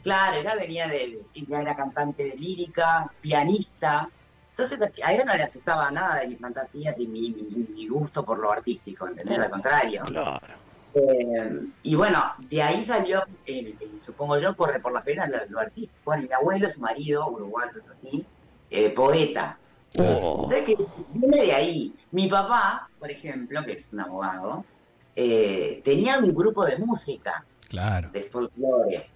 Claro, 0.03 0.37
ella 0.41 0.55
venía 0.55 0.89
de, 0.89 1.21
ella 1.35 1.61
era 1.63 1.77
cantante 1.77 2.25
de 2.25 2.37
lírica, 2.37 3.11
pianista. 3.21 4.09
Entonces 4.51 4.79
a 5.03 5.13
ella 5.13 5.25
no 5.25 5.35
le 5.35 5.43
asustaba 5.43 5.91
nada 5.91 6.21
de 6.21 6.29
mis 6.29 6.39
fantasías 6.39 6.95
y 6.99 7.09
mi, 7.09 7.31
mi- 7.33 7.67
mi 7.75 7.87
gusto 7.89 8.25
por 8.25 8.39
lo 8.39 8.51
artístico, 8.53 9.07
¿entendés? 9.09 9.39
Al 9.39 9.51
contrario. 9.51 10.03
Claro. 10.07 10.39
Eh, 10.93 11.61
y 11.85 11.95
bueno, 11.95 12.19
de 12.39 12.63
ahí 12.63 12.85
salió, 12.85 13.21
eh, 13.47 13.77
eh, 13.81 13.91
supongo 14.03 14.39
yo, 14.39 14.57
corre 14.57 14.81
por 14.81 14.93
la 14.93 15.01
pena 15.03 15.27
lo, 15.27 15.39
lo 15.49 15.61
artístico. 15.61 15.95
Bueno, 16.05 16.25
y 16.25 16.29
mi 16.29 16.35
abuelo, 16.35 16.71
su 16.73 16.81
marido, 16.81 17.29
uruguayo, 17.29 17.71
es 17.79 17.89
así, 17.89 18.27
eh, 18.71 18.91
poeta. 18.91 19.59
Oh, 19.99 20.49
Entonces, 20.51 20.65
que 20.65 20.77
viene 21.09 21.47
de 21.47 21.53
ahí. 21.53 21.95
Mi 22.11 22.29
papá, 22.29 22.89
por 22.99 23.11
ejemplo, 23.11 23.65
que 23.65 23.73
es 23.73 23.93
un 23.93 24.01
abogado, 24.01 24.65
eh, 25.17 25.81
tenía 25.85 26.19
un 26.19 26.35
grupo 26.35 26.65
de 26.65 26.77
música, 26.79 27.45
Claro. 27.69 28.11
de 28.13 28.25
folclore, 28.25 29.11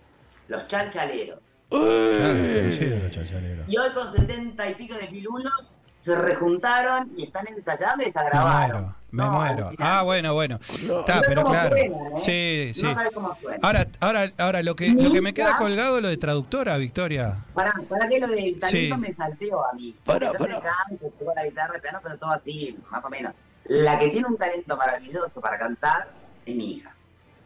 los 0.48 0.66
chalchaleros. 0.68 1.40
Claro, 1.70 1.84
eh. 1.86 3.08
chachaleros. 3.10 3.68
Y 3.68 3.76
hoy 3.78 3.90
con 3.94 4.12
setenta 4.12 4.68
y 4.68 4.74
pico 4.74 4.94
de 4.94 5.06
pilulos 5.06 5.76
se 6.02 6.14
rejuntaron 6.14 7.10
y 7.16 7.24
están 7.24 7.46
ensayando 7.48 8.04
y 8.04 8.08
está 8.08 8.22
muero, 8.22 8.94
me 9.10 9.22
No, 9.24 9.30
muero. 9.32 9.70
Ah, 9.78 10.02
bueno, 10.02 10.34
bueno. 10.34 10.60
Está, 10.68 11.22
pero 11.26 11.42
cómo 11.42 11.54
claro. 11.54 11.76
suena, 11.76 11.96
¿eh? 12.18 12.20
Sí, 12.20 12.72
sí. 12.78 12.82
No 12.86 12.94
sabes 12.94 13.10
cómo 13.14 13.36
suena. 13.40 13.58
Ahora, 13.62 13.86
ahora, 14.00 14.32
ahora 14.36 14.62
lo 14.62 14.76
que, 14.76 14.90
lo 14.90 15.10
que 15.10 15.22
me 15.22 15.32
queda 15.32 15.56
colgado 15.56 15.96
es 15.96 16.02
lo 16.02 16.08
de 16.08 16.16
traductora, 16.18 16.76
Victoria. 16.76 17.36
Para, 17.54 17.72
para 17.88 18.06
que 18.08 18.20
lo 18.20 18.26
del 18.28 18.60
talento 18.60 18.94
Sí. 18.96 19.00
me 19.00 19.12
salteó 19.14 19.64
a 19.66 19.72
mí. 19.72 19.94
Pará, 20.04 20.32
Yo 20.32 20.38
pará. 20.38 20.56
me 20.56 20.60
canto, 20.62 21.06
toco 21.18 21.32
la 21.34 21.44
guitarra, 21.46 21.74
el 21.76 21.80
piano, 21.80 22.00
pero 22.02 22.18
todo 22.18 22.30
así, 22.32 22.76
más 22.90 23.02
o 23.04 23.08
menos. 23.08 23.32
La 23.64 23.98
que 23.98 24.10
tiene 24.10 24.28
un 24.28 24.36
talento 24.36 24.76
maravilloso 24.76 25.40
para 25.40 25.58
cantar 25.58 26.08
es 26.44 26.54
mi 26.54 26.72
hija. 26.74 26.94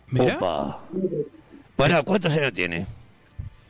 Mirá. 0.08 0.38
Pará, 1.78 2.02
¿cuántos 2.02 2.32
años 2.34 2.52
tiene? 2.52 2.86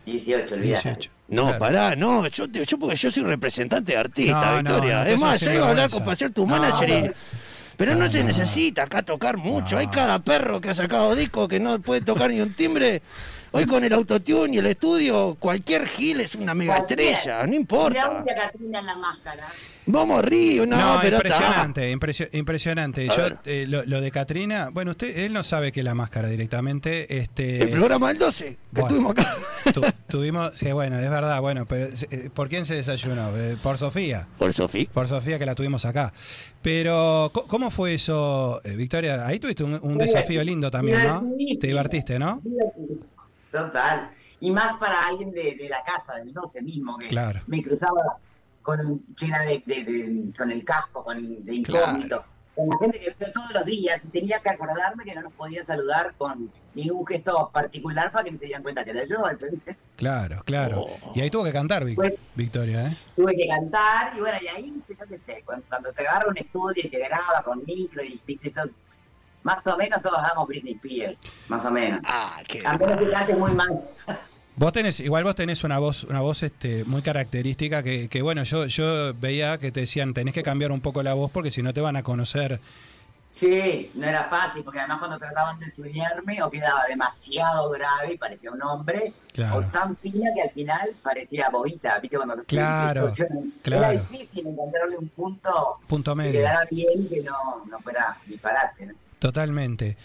18, 0.06 0.54
olvídate. 0.54 0.88
18. 0.88 1.10
No, 1.28 1.42
Claro. 1.42 1.58
pará, 1.58 1.94
no, 1.94 2.26
yo, 2.28 2.50
te- 2.50 2.64
yo 2.64 2.78
porque 2.78 2.96
yo 2.96 3.10
soy 3.10 3.22
representante 3.24 3.92
de 3.92 3.98
artista, 3.98 4.32
No, 4.40 4.62
no, 4.62 4.70
Victoria. 4.72 5.04
no, 5.04 5.10
es 5.10 5.20
más, 5.20 5.40
yo 5.42 5.52
iba 5.52 5.66
a 5.66 5.68
hablar 5.68 5.90
sinvergüenza. 5.90 5.96
con 5.96 6.04
para 6.04 6.16
ser 6.16 6.30
tu 6.32 6.46
No, 6.46 6.56
manager 6.56 6.88
y-. 6.88 7.10
Pero 7.76 7.94
no, 7.94 8.04
No, 8.06 8.10
se 8.10 8.20
no. 8.20 8.24
necesita 8.28 8.84
acá 8.84 9.02
tocar 9.02 9.36
mucho. 9.36 9.74
No. 9.76 9.80
Hay 9.80 9.88
cada 9.88 10.18
perro 10.20 10.58
que 10.60 10.70
ha 10.70 10.74
sacado 10.74 11.14
disco 11.14 11.46
que 11.46 11.60
no 11.60 11.78
puede 11.80 12.00
tocar 12.00 12.30
ni 12.30 12.40
un 12.40 12.54
timbre. 12.54 13.02
Hoy 13.52 13.64
con 13.66 13.82
el 13.82 13.92
autotune 13.92 14.56
y 14.56 14.58
el 14.58 14.66
estudio, 14.66 15.36
cualquier 15.40 15.86
gil 15.86 16.20
es 16.20 16.34
una 16.34 16.54
mega 16.54 16.76
estrella, 16.76 17.38
no 17.42 17.48
Mirá 17.48 17.56
importa. 17.56 18.04
a 18.20 18.24
Catrina 18.24 18.80
en 18.80 18.86
la 18.86 18.96
máscara. 18.96 19.48
Vamos 19.90 20.22
Río, 20.22 20.66
no, 20.66 20.76
No, 20.76 20.98
pero 21.00 21.16
está. 21.16 21.28
impresionante, 21.28 21.90
impresio- 21.96 22.28
impresionante. 22.32 23.08
A 23.08 23.16
Yo, 23.16 23.36
eh, 23.46 23.64
lo, 23.66 23.86
lo 23.86 24.02
de 24.02 24.10
Katrina, 24.10 24.68
bueno, 24.70 24.90
usted, 24.90 25.16
él 25.20 25.32
no 25.32 25.42
sabe 25.42 25.72
que 25.72 25.80
es 25.80 25.84
la 25.84 25.94
máscara 25.94 26.28
directamente. 26.28 27.16
Este, 27.18 27.62
El 27.62 27.70
programa 27.70 28.08
del 28.08 28.18
12, 28.18 28.44
que 28.50 28.56
Bueno. 28.82 28.86
estuvimos 28.88 29.12
acá. 29.12 29.26
tu- 29.72 29.82
tuvimos, 30.08 30.50
sí, 30.58 30.70
bueno, 30.72 30.98
es 30.98 31.08
verdad, 31.08 31.40
bueno, 31.40 31.64
pero 31.64 31.88
eh, 32.10 32.28
¿por 32.34 32.50
quién 32.50 32.66
se 32.66 32.74
desayunó? 32.74 33.34
Eh, 33.38 33.56
Por 33.62 33.78
Sofía. 33.78 34.26
Por 34.36 34.52
Sofía. 34.52 34.88
Por 34.92 35.08
Sofía 35.08 35.38
que 35.38 35.46
la 35.46 35.54
tuvimos 35.54 35.86
acá. 35.86 36.12
Pero, 36.60 37.32
¿cómo 37.46 37.70
fue 37.70 37.94
eso, 37.94 38.60
eh, 38.64 38.72
Victoria? 38.76 39.26
Ahí 39.26 39.38
tuviste 39.38 39.64
un, 39.64 39.78
un 39.80 39.96
desafío 39.96 40.44
lindo 40.44 40.70
también, 40.70 41.02
¿no? 41.02 41.24
Te 41.58 41.66
divertiste, 41.68 42.18
¿no? 42.18 42.42
Total. 43.52 44.10
Y 44.40 44.50
más 44.52 44.76
para 44.76 45.00
alguien 45.08 45.32
de, 45.32 45.56
de 45.56 45.68
la 45.68 45.82
casa, 45.84 46.14
del 46.16 46.32
12 46.32 46.62
mismo, 46.62 46.96
que 46.98 47.08
Claro. 47.08 47.40
me 47.46 47.62
cruzaba 47.62 48.18
con 48.62 49.02
llena 49.16 49.40
de, 49.42 49.62
de- 49.66 49.84
de- 49.84 50.32
con 50.36 50.50
el 50.50 50.64
casco, 50.64 51.02
con 51.04 51.44
de 51.44 51.54
incógnito. 51.54 52.24
Con 52.54 52.68
la 52.68 52.78
gente 52.78 52.98
que 53.00 53.14
veo 53.18 53.32
todos 53.32 53.52
los 53.52 53.64
días 53.64 54.04
y 54.04 54.08
tenía 54.08 54.40
que 54.40 54.50
acordarme 54.50 55.04
que 55.04 55.14
no 55.14 55.22
nos 55.22 55.32
podía 55.32 55.64
saludar 55.64 56.12
con 56.18 56.50
ningún 56.74 57.06
gesto 57.06 57.50
particular 57.52 58.10
para 58.10 58.24
que 58.24 58.32
no 58.32 58.38
se 58.38 58.46
dieran 58.46 58.62
cuenta 58.64 58.84
que 58.84 58.90
era 58.90 59.04
yo. 59.04 59.16
Claro, 59.96 60.42
claro. 60.44 60.80
Oh. 61.02 61.12
Y 61.14 61.20
ahí 61.20 61.30
tuvo 61.30 61.44
que 61.44 61.52
cantar, 61.52 61.84
Vic- 61.84 61.94
Pues- 61.96 62.14
Victoria, 62.34 62.88
¿eh? 62.88 62.96
tuve 63.16 63.34
que 63.36 63.46
cantar 63.48 64.12
y 64.16 64.20
bueno, 64.20 64.38
y 64.42 64.46
ahí, 64.48 64.82
yo 64.88 64.96
qué 65.08 65.18
sé, 65.26 65.42
cuando, 65.44 65.64
cuando 65.68 65.92
te 65.92 66.06
agarra 66.06 66.28
un 66.28 66.36
estudio 66.36 66.82
y 66.84 66.88
te 66.88 66.98
graba 66.98 67.42
con 67.44 67.64
micro 67.64 68.02
y 68.02 68.20
viste 68.26 68.50
todo, 68.50 68.68
más 69.42 69.66
o 69.66 69.76
menos 69.76 70.02
todos 70.02 70.20
damos 70.22 70.46
Britney 70.48 70.74
Spears, 70.74 71.18
más 71.48 71.64
o 71.64 71.70
menos. 71.70 72.00
Ah, 72.04 72.40
qué. 72.46 72.60
A 72.66 72.76
menos 72.76 72.98
que 72.98 73.10
cantes 73.10 73.38
muy 73.38 73.52
mal. 73.52 73.80
Vos 74.56 74.72
tenés, 74.72 74.98
igual 75.00 75.22
vos 75.22 75.36
tenés 75.36 75.62
una 75.62 75.78
voz, 75.78 76.02
una 76.04 76.20
voz 76.20 76.42
este, 76.42 76.82
muy 76.84 77.00
característica 77.00 77.82
que, 77.82 78.08
que, 78.08 78.22
bueno, 78.22 78.42
yo, 78.42 78.66
yo 78.66 79.14
veía 79.14 79.56
que 79.58 79.70
te 79.70 79.80
decían 79.80 80.12
tenés 80.14 80.34
que 80.34 80.42
cambiar 80.42 80.72
un 80.72 80.80
poco 80.80 81.02
la 81.04 81.14
voz 81.14 81.30
porque 81.30 81.50
si 81.52 81.62
no 81.62 81.72
te 81.72 81.80
van 81.80 81.94
a 81.96 82.02
conocer. 82.02 82.60
Sí, 83.30 83.92
no 83.94 84.06
era 84.06 84.24
fácil, 84.24 84.64
porque 84.64 84.80
además 84.80 84.98
cuando 84.98 85.18
trataban 85.18 85.60
de 85.60 85.66
estudiarme 85.66 86.42
o 86.42 86.50
quedaba 86.50 86.86
demasiado 86.88 87.70
grave 87.70 88.14
y 88.14 88.18
parecía 88.18 88.50
un 88.50 88.60
hombre, 88.62 89.12
Claro. 89.32 89.58
o 89.58 89.62
tan 89.64 89.96
fina 89.98 90.30
que 90.34 90.42
al 90.42 90.50
final 90.50 90.90
parecía 91.02 91.48
bobita, 91.50 91.98
¿viste? 92.00 92.16
Cuando 92.16 92.36
se 92.36 92.44
Claro, 92.46 93.06
distorsionan. 93.06 93.52
claro. 93.62 93.84
Era 93.92 93.92
difícil 94.00 94.46
encontrarle 94.46 94.96
un 94.98 95.08
punto 95.10 95.76
Punto 95.86 96.12
que 96.12 96.16
medio. 96.16 96.32
quedara 96.32 96.66
bien 96.70 97.02
y 97.04 97.06
que 97.06 97.22
no, 97.22 97.64
no 97.66 97.78
fuera 97.80 98.16
disparate. 98.26 98.86
¿no? 98.86 98.94
Totalmente. 99.18 99.96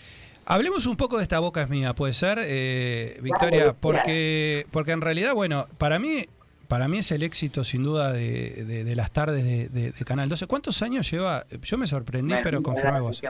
Hablemos 0.45 0.85
un 0.87 0.97
poco 0.97 1.17
de 1.17 1.23
esta 1.23 1.39
boca 1.39 1.61
es 1.61 1.69
mía, 1.69 1.93
puede 1.93 2.13
ser, 2.13 2.37
eh, 2.41 3.17
Victoria, 3.21 3.73
porque, 3.73 4.67
porque 4.71 4.91
en 4.91 4.99
realidad, 5.01 5.33
bueno, 5.33 5.67
para 5.77 5.99
mí, 5.99 6.25
para 6.67 6.87
mí 6.89 6.97
es 6.97 7.11
el 7.11 7.23
éxito 7.23 7.63
sin 7.63 7.83
duda 7.83 8.11
de, 8.11 8.65
de- 8.65 8.83
de 8.83 8.95
las 8.95 9.11
tardes 9.11 9.43
de, 9.43 9.69
de- 9.69 9.91
de 9.91 10.05
Canal 10.05 10.27
12. 10.27 10.47
¿Cuántos 10.47 10.81
años 10.81 11.09
lleva? 11.09 11.45
Yo 11.61 11.77
me 11.77 11.87
sorprendí, 11.87 12.29
Bueno, 12.33 12.43
pero 12.43 12.59
mira, 12.59 12.73
confirmé 12.73 12.99
vos. 12.99 13.21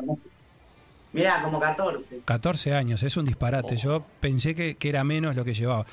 Mirá, 1.12 1.44
como 1.44 1.60
14. 1.60 2.22
14 2.26 2.74
años, 2.74 3.04
es 3.04 3.16
un 3.18 3.26
Oh. 3.26 3.28
disparate. 3.28 3.78
Yo 3.78 4.04
pensé 4.20 4.56
que, 4.56 4.74
que 4.76 4.90
era 4.90 5.04
menos 5.04 5.36
lo 5.36 5.46
que 5.46 5.54
llevaba. 5.54 5.86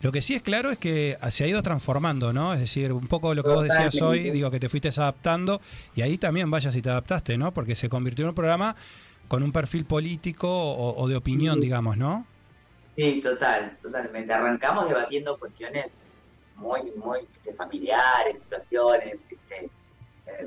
Lo 0.00 0.10
que 0.10 0.20
sí 0.20 0.34
es 0.34 0.42
claro 0.42 0.72
es 0.72 0.78
que 0.78 1.16
se 1.30 1.44
ha 1.44 1.46
ido 1.46 1.62
transformando, 1.62 2.32
¿no? 2.32 2.52
Es 2.52 2.58
decir, 2.58 2.92
un 2.92 3.06
poco 3.06 3.32
lo 3.34 3.44
que 3.44 3.50
vos 3.50 3.62
decías 3.62 4.02
hoy, 4.02 4.30
digo 4.30 4.50
que 4.50 4.58
te 4.58 4.68
fuiste 4.68 4.88
adaptando 4.88 5.60
y 5.94 6.02
ahí 6.02 6.18
también 6.18 6.50
vaya 6.50 6.72
si 6.72 6.82
te 6.82 6.90
adaptaste, 6.90 7.38
¿no? 7.38 7.54
Porque 7.54 7.76
se 7.76 7.88
convirtió 7.88 8.24
en 8.24 8.30
un 8.30 8.34
programa 8.34 8.74
con 9.28 9.42
un 9.42 9.52
perfil 9.52 9.84
político 9.84 10.48
o, 10.48 11.02
o 11.02 11.08
de 11.08 11.16
opinión, 11.16 11.56
Sí. 11.56 11.60
digamos, 11.62 11.96
¿no? 11.96 12.26
Sí, 12.96 13.20
total, 13.20 13.76
totalmente. 13.82 14.32
Arrancamos 14.32 14.88
debatiendo 14.88 15.38
cuestiones 15.38 15.96
muy, 16.56 16.92
muy 16.96 17.20
este, 17.36 17.52
familiares, 17.54 18.42
situaciones, 18.42 19.14
este, 19.28 19.70
eh, 20.26 20.46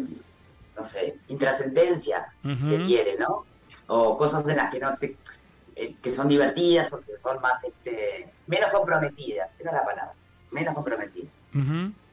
no 0.78 0.86
sé, 0.86 1.18
intrascendencias, 1.28 2.30
si 2.42 2.52
Ujú. 2.54 2.70
se 2.70 2.78
quiere, 2.86 3.18
¿no? 3.18 3.46
O 3.88 4.18
cosas 4.18 4.46
de 4.46 4.56
las 4.56 4.72
que 4.72 4.80
no 4.80 4.98
te, 4.98 5.18
eh, 5.76 5.96
que 6.02 6.12
son 6.12 6.28
divertidas 6.30 6.92
o 6.94 7.00
que 7.02 7.18
son 7.18 7.42
más, 7.42 7.64
este, 7.64 8.30
menos 8.48 8.70
comprometidas, 8.72 9.52
esa 9.60 9.70
es 9.70 9.76
la 9.76 9.84
palabra, 9.86 10.14
menos 10.52 10.74
comprometidas. 10.74 11.34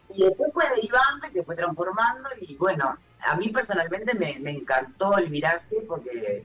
Y 0.09 0.23
después 0.23 0.53
fue 0.53 0.65
derivando 0.75 1.27
y 1.29 1.31
se 1.31 1.43
fue 1.43 1.57
transformando 1.57 2.29
y 2.41 2.57
bueno, 2.57 2.97
a 3.21 3.37
mí 3.37 3.49
personalmente 3.51 4.15
me, 4.15 4.39
me 4.41 4.51
encantó 4.53 5.17
el 5.19 5.29
viraje 5.29 5.77
porque, 5.89 6.45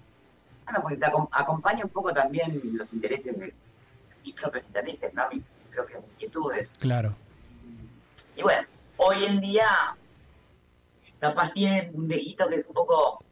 bueno, 0.69 0.82
porque 0.84 0.97
te 0.97 1.05
acom- 1.08 1.29
acompaña 1.32 1.84
un 1.84 1.91
poco 1.91 2.13
también 2.13 2.62
los 2.73 2.93
intereses 2.93 3.38
de 3.38 3.53
mis 4.23 4.34
propios 4.36 4.65
intereses, 4.65 5.13
¿no? 5.13 5.23
Mis 5.32 5.43
propias 5.75 6.03
inquietudes. 6.03 6.69
Claro. 6.79 7.15
Y 8.36 8.43
bueno, 8.43 8.67
hoy 8.97 9.25
en 9.25 9.39
día 9.39 9.67
capaz 11.19 11.51
tiene 11.53 11.91
un 11.93 12.08
viejito 12.08 12.47
que 12.47 12.55
es 12.55 12.67
un 12.67 12.73
poco 12.73 13.23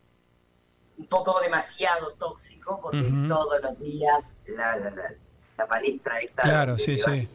un 0.98 1.06
poco 1.06 1.40
demasiado 1.42 2.14
tóxico 2.14 2.80
porque 2.82 3.08
todos 3.28 3.62
los 3.62 3.80
días 3.80 4.36
la, 4.48 4.78
la, 4.78 5.14
la, 5.58 5.68
palestra 5.68 6.18
esta 6.18 6.42
claro, 6.42 6.78
sí, 6.80 6.98
sí. 6.98 7.30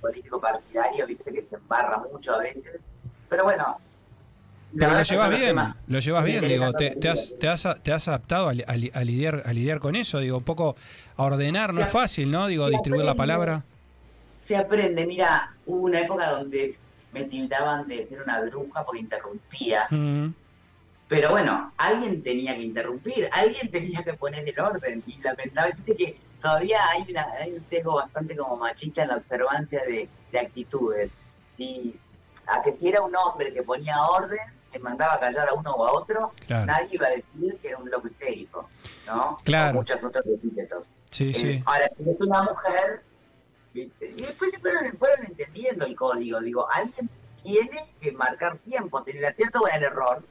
político 0.00 0.40
partidario, 0.40 1.06
viste 1.06 1.30
que 1.30 1.42
se 1.42 1.56
embarra 1.56 1.98
mucho 2.10 2.34
a 2.34 2.38
veces. 2.38 2.80
Pero 3.28 3.44
bueno, 3.44 3.78
pero 4.78 4.92
lo 4.92 5.02
llevas 5.02 5.30
bien, 5.30 5.56
lo 5.86 6.00
llevas 6.00 6.24
bien, 6.24 6.48
digo, 6.48 6.72
te, 6.72 6.90
te, 6.96 7.08
has, 7.08 7.32
te, 7.38 7.48
has, 7.48 7.66
te 7.82 7.92
has 7.92 8.08
adaptado 8.08 8.48
a, 8.48 8.50
a, 8.50 9.04
lidiar, 9.04 9.42
a 9.44 9.52
lidiar 9.52 9.78
con 9.80 9.96
eso, 9.96 10.18
digo, 10.18 10.38
un 10.38 10.44
poco 10.44 10.76
a 11.16 11.22
ordenar, 11.22 11.72
no 11.72 11.80
es 11.80 11.88
fácil, 11.88 12.30
¿no? 12.30 12.46
Digo, 12.46 12.68
distribuir 12.68 13.04
la 13.04 13.14
palabra. 13.14 13.62
Se 14.40 14.56
aprende, 14.56 15.06
mira, 15.06 15.54
hubo 15.66 15.86
una 15.86 16.00
época 16.00 16.30
donde 16.30 16.76
me 17.12 17.24
tildaban 17.24 17.86
de 17.86 18.06
ser 18.08 18.22
una 18.22 18.40
bruja 18.40 18.84
porque 18.84 19.00
interrumpía. 19.00 19.86
Mm. 19.90 20.28
Pero 21.08 21.30
bueno, 21.30 21.72
alguien 21.76 22.22
tenía 22.22 22.54
que 22.56 22.62
interrumpir, 22.62 23.28
alguien 23.32 23.70
tenía 23.70 24.02
que 24.02 24.14
poner 24.14 24.46
el 24.46 24.58
orden. 24.58 25.02
Y 25.06 25.18
lamentablemente 25.22 25.96
que 25.96 26.18
todavía 26.42 26.78
hay, 26.90 27.06
una, 27.08 27.26
hay 27.40 27.52
un 27.52 27.62
sesgo 27.62 27.94
bastante 27.94 28.36
como 28.36 28.56
machista 28.56 29.02
en 29.02 29.08
la 29.08 29.16
observancia 29.16 29.82
de, 29.86 30.08
de 30.32 30.38
actitudes. 30.38 31.12
Si, 31.56 31.94
a 32.46 32.62
que 32.62 32.76
si 32.76 32.88
era 32.88 33.00
un 33.02 33.14
hombre 33.14 33.52
que 33.52 33.62
ponía 33.62 33.94
orden, 34.02 34.40
mandaba 34.78 35.14
a 35.14 35.20
callar 35.20 35.48
a 35.48 35.54
uno 35.54 35.72
o 35.72 35.86
a 35.86 35.92
otro, 35.92 36.32
nadie 36.48 36.88
iba 36.92 37.06
a 37.06 37.10
decir 37.10 37.58
que 37.60 37.68
era 37.68 37.78
un 37.78 37.90
loco 37.90 38.08
histérico, 38.08 38.68
¿no? 39.06 39.38
Claro. 39.44 39.74
muchos 39.74 40.02
otros 40.02 40.24
epítetos. 40.26 40.90
Sí, 41.10 41.30
eh, 41.30 41.34
sí. 41.34 41.62
Ahora, 41.66 41.90
si 41.96 42.10
es 42.10 42.20
una 42.20 42.42
mujer, 42.42 43.02
y 43.74 43.90
después 44.22 44.50
se 44.52 44.58
fueron, 44.58 44.96
fueron, 44.98 45.26
entendiendo 45.26 45.84
el 45.84 45.96
código, 45.96 46.40
digo, 46.40 46.66
alguien 46.70 47.10
tiene 47.42 47.90
que 48.00 48.12
marcar 48.12 48.56
tiempos, 48.58 49.06
en 49.08 49.18
el 49.18 49.24
acierto 49.24 49.60
o 49.60 49.68
en 49.68 49.74
el 49.74 49.82
error, 49.84 50.22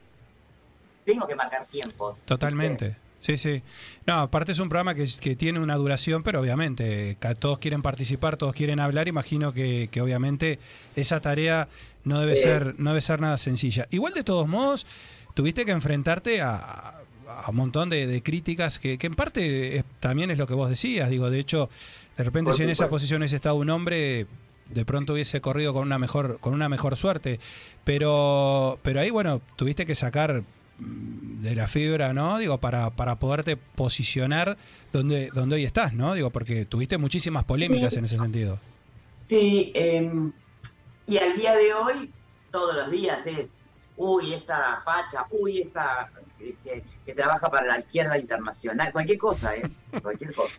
tengo 1.04 1.26
que 1.26 1.34
marcar 1.34 1.66
tiempos. 1.66 2.18
Totalmente. 2.24 2.96
Sí, 3.24 3.38
sí. 3.38 3.62
No, 4.06 4.18
aparte 4.18 4.52
es 4.52 4.58
un 4.58 4.68
programa 4.68 4.94
que, 4.94 5.06
que, 5.18 5.34
tiene 5.34 5.58
una 5.58 5.76
duración, 5.76 6.22
pero 6.22 6.42
obviamente 6.42 7.16
todos 7.38 7.58
quieren 7.58 7.80
participar, 7.80 8.36
todos 8.36 8.54
quieren 8.54 8.80
hablar. 8.80 9.08
Imagino 9.08 9.54
que, 9.54 9.88
que 9.90 10.02
obviamente 10.02 10.58
esa 10.94 11.20
tarea 11.20 11.68
no 12.04 12.20
debe 12.20 12.36
ser, 12.36 12.78
no 12.78 12.90
debe 12.90 13.00
ser 13.00 13.22
nada 13.22 13.38
sencilla. 13.38 13.88
Igual 13.90 14.12
de 14.12 14.24
todos 14.24 14.46
modos, 14.46 14.86
tuviste 15.32 15.64
que 15.64 15.70
enfrentarte 15.70 16.42
a, 16.42 17.00
un 17.48 17.56
montón 17.56 17.88
de, 17.88 18.22
críticas 18.22 18.78
que, 18.78 18.98
en 19.00 19.14
parte 19.14 19.82
también 20.00 20.30
es 20.30 20.36
lo 20.36 20.46
que 20.46 20.52
vos 20.52 20.68
decías. 20.68 21.08
Digo, 21.08 21.30
de 21.30 21.38
hecho, 21.38 21.70
de 22.18 22.24
repente 22.24 22.52
si 22.52 22.62
en 22.62 22.68
esa 22.68 22.90
posición 22.90 23.22
hubiese 23.22 23.36
estado 23.36 23.54
un 23.54 23.70
hombre, 23.70 24.26
de 24.68 24.84
pronto 24.84 25.14
hubiese 25.14 25.40
corrido 25.40 25.72
con 25.72 25.84
una 25.84 25.98
mejor, 25.98 26.40
con 26.40 26.52
una 26.52 26.68
mejor 26.68 26.98
suerte. 26.98 27.40
Pero, 27.84 28.78
pero 28.82 29.00
ahí, 29.00 29.08
bueno, 29.08 29.40
tuviste 29.56 29.86
que 29.86 29.94
sacar 29.94 30.44
de 30.78 31.54
la 31.54 31.68
fibra, 31.68 32.12
¿no? 32.12 32.38
Digo, 32.38 32.58
para, 32.58 32.90
para 32.90 33.18
poderte 33.18 33.56
posicionar 33.56 34.56
donde, 34.92 35.30
donde 35.32 35.56
hoy 35.56 35.64
estás, 35.64 35.94
¿no? 35.94 36.14
Digo, 36.14 36.30
porque 36.30 36.64
tuviste 36.64 36.98
muchísimas 36.98 37.44
polémicas 37.44 37.96
en 37.96 38.04
ese 38.04 38.18
sentido. 38.18 38.58
Sí, 39.26 39.72
eh, 39.74 40.30
y 41.06 41.16
al 41.18 41.36
día 41.36 41.54
de 41.56 41.74
hoy, 41.74 42.10
todos 42.50 42.74
los 42.74 42.90
días 42.90 43.26
es, 43.26 43.46
uy, 43.96 44.34
esta 44.34 44.82
facha, 44.84 45.26
uy, 45.30 45.62
esta 45.62 46.10
que, 47.04 47.14
trabaja 47.14 47.50
para 47.50 47.66
la 47.66 47.78
izquierda 47.80 48.18
internacional, 48.18 48.92
cualquier 48.92 49.18
cosa, 49.18 49.54
¿eh? 49.56 49.62
Cualquier 50.02 50.34
cosa. 50.34 50.52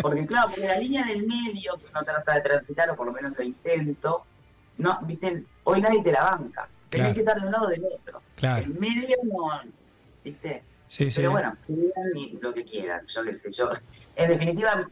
Porque 0.00 0.24
claro, 0.26 0.48
porque 0.50 0.66
la 0.66 0.78
línea 0.78 1.04
del 1.04 1.26
medio 1.26 1.76
que 1.78 1.86
uno 1.90 2.02
trata 2.04 2.34
de 2.34 2.40
transitar, 2.42 2.88
o 2.90 2.96
por 2.96 3.06
lo 3.06 3.12
menos 3.12 3.32
lo 3.36 3.42
intento, 3.42 4.24
no, 4.78 5.00
viste, 5.02 5.44
hoy 5.64 5.80
nadie 5.80 6.02
te 6.02 6.12
la 6.12 6.22
banca. 6.22 6.68
Tenés 6.90 7.14
que 7.14 7.20
estar 7.20 7.40
de 7.40 7.46
un 7.46 7.52
lado 7.52 7.66
o 7.66 7.70
del 7.70 7.84
otro. 7.84 8.22
Claro. 8.36 8.64
El 8.64 8.74
medio 8.74 9.16
no, 9.24 9.60
viste. 10.24 10.62
Sí, 10.88 11.08
Pero 11.14 11.32
bueno, 11.32 11.54
lo 12.40 12.54
que 12.54 12.64
quieran, 12.64 13.06
yo 13.06 13.22
qué 13.22 13.34
sé, 13.34 13.52
yo. 13.52 13.70
En 14.16 14.30
definitiva, 14.30 14.88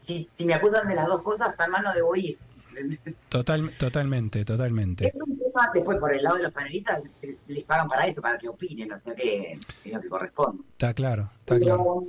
si, 0.00 0.28
si 0.34 0.44
me 0.44 0.54
acusan 0.54 0.88
de 0.88 0.96
las 0.96 1.06
dos 1.06 1.22
cosas, 1.22 1.56
tan 1.56 1.70
mal 1.70 1.84
no 1.84 1.94
debo 1.94 2.16
ir. 2.16 2.38
Total, 3.28 3.70
totalmente, 3.78 4.44
totalmente. 4.44 5.08
Es 5.08 5.14
un 5.14 5.38
tema, 5.38 5.70
después 5.72 5.98
por 5.98 6.12
el 6.12 6.22
lado 6.22 6.36
de 6.36 6.44
los 6.44 6.52
panelistas, 6.52 7.02
les 7.46 7.64
pagan 7.64 7.88
para 7.88 8.06
eso, 8.06 8.20
para 8.22 8.38
que 8.38 8.48
opinen, 8.48 8.92
o 8.92 9.00
sea 9.00 9.14
que 9.14 9.58
es 9.84 9.92
lo 9.92 10.00
que 10.00 10.08
corresponde. 10.08 10.62
Está 10.72 10.94
claro, 10.94 11.30
está 11.40 11.58
claro. 11.58 12.04